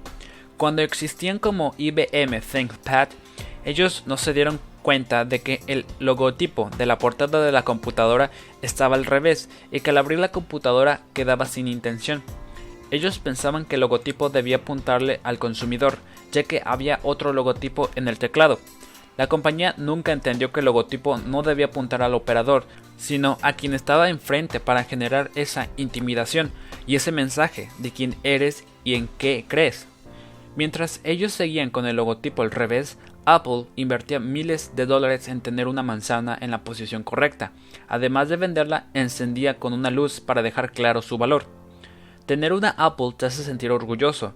Cuando 0.57 0.81
existían 0.81 1.39
como 1.39 1.75
IBM 1.77 2.41
ThinkPad, 2.41 3.09
ellos 3.65 4.05
no 4.07 4.17
se 4.17 4.33
dieron 4.33 4.59
cuenta 4.83 5.25
de 5.25 5.41
que 5.41 5.61
el 5.67 5.87
logotipo 5.99 6.71
de 6.77 6.87
la 6.87 6.99
portada 6.99 7.43
de 7.45 7.53
la 7.53 7.63
computadora 7.63 8.31
estaba 8.61 8.97
al 8.97 9.07
revés 9.07 9.49
y 9.71 9.81
que 9.81 9.91
al 9.91 9.99
abrir 9.99 10.19
la 10.19 10.33
computadora 10.33 11.01
quedaba 11.15 11.47
sin 11.47 11.69
intención. 11.69 12.23
Ellos 12.91 13.19
pensaban 13.19 13.65
que 13.65 13.77
el 13.77 13.81
logotipo 13.81 14.29
debía 14.29 14.57
apuntarle 14.57 15.21
al 15.23 15.39
consumidor, 15.39 15.97
ya 16.31 16.43
que 16.43 16.61
había 16.65 17.01
otro 17.03 17.33
logotipo 17.33 17.89
en 17.95 18.07
el 18.07 18.19
teclado. 18.19 18.59
La 19.17 19.29
compañía 19.29 19.75
nunca 19.77 20.13
entendió 20.13 20.53
que 20.53 20.61
el 20.61 20.67
logotipo 20.67 21.19
no 21.19 21.43
debía 21.43 21.67
apuntar 21.67 22.03
al 22.03 22.15
operador, 22.15 22.65
sino 22.97 23.39
a 23.43 23.55
quien 23.55 23.75
estaba 23.75 24.09
enfrente 24.09 24.61
para 24.61 24.85
generar 24.85 25.31
esa 25.35 25.69
intimidación 25.77 26.51
y 26.87 26.97
ese 26.97 27.13
mensaje 27.13 27.71
de 27.79 27.91
quién 27.91 28.15
eres 28.23 28.65
y 28.85 28.95
en 28.95 29.09
qué 29.19 29.45
crees. 29.49 29.87
Mientras 30.55 31.01
ellos 31.05 31.33
seguían 31.33 31.71
con 31.71 31.87
el 31.87 31.97
logotipo 31.97 32.43
al 32.43 32.51
revés, 32.51 32.99
Apple 33.25 33.67
invertía 33.77 34.19
miles 34.19 34.73
de 34.75 34.87
dólares 34.87 35.29
en 35.29 35.41
tener 35.41 35.69
una 35.69 35.83
manzana 35.83 36.37
en 36.41 36.51
la 36.51 36.65
posición 36.65 37.03
correcta. 37.05 37.53
Además 37.89 38.29
de 38.29 38.37
venderla, 38.37 38.89
encendía 38.95 39.59
con 39.59 39.73
una 39.73 39.91
luz 39.91 40.21
para 40.21 40.43
dejar 40.43 40.73
claro 40.73 41.03
su 41.03 41.19
valor. 41.19 41.47
Tener 42.27 42.53
una 42.53 42.71
Apple 42.71 43.15
te 43.17 43.27
hace 43.27 43.45
sentir 43.45 43.71
orgulloso. 43.71 44.35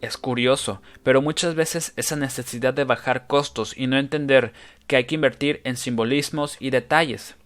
Es 0.00 0.16
curioso, 0.16 0.80
pero 1.02 1.20
muchas 1.22 1.56
veces 1.56 1.92
esa 1.96 2.14
necesidad 2.14 2.72
de 2.72 2.84
bajar 2.84 3.26
costos 3.26 3.76
y 3.76 3.88
no 3.88 3.98
entender 3.98 4.52
que 4.86 4.96
hay 4.96 5.04
que 5.04 5.16
invertir 5.16 5.60
en 5.64 5.76
simbolismos 5.76 6.56
y 6.60 6.70
detalles 6.70 7.36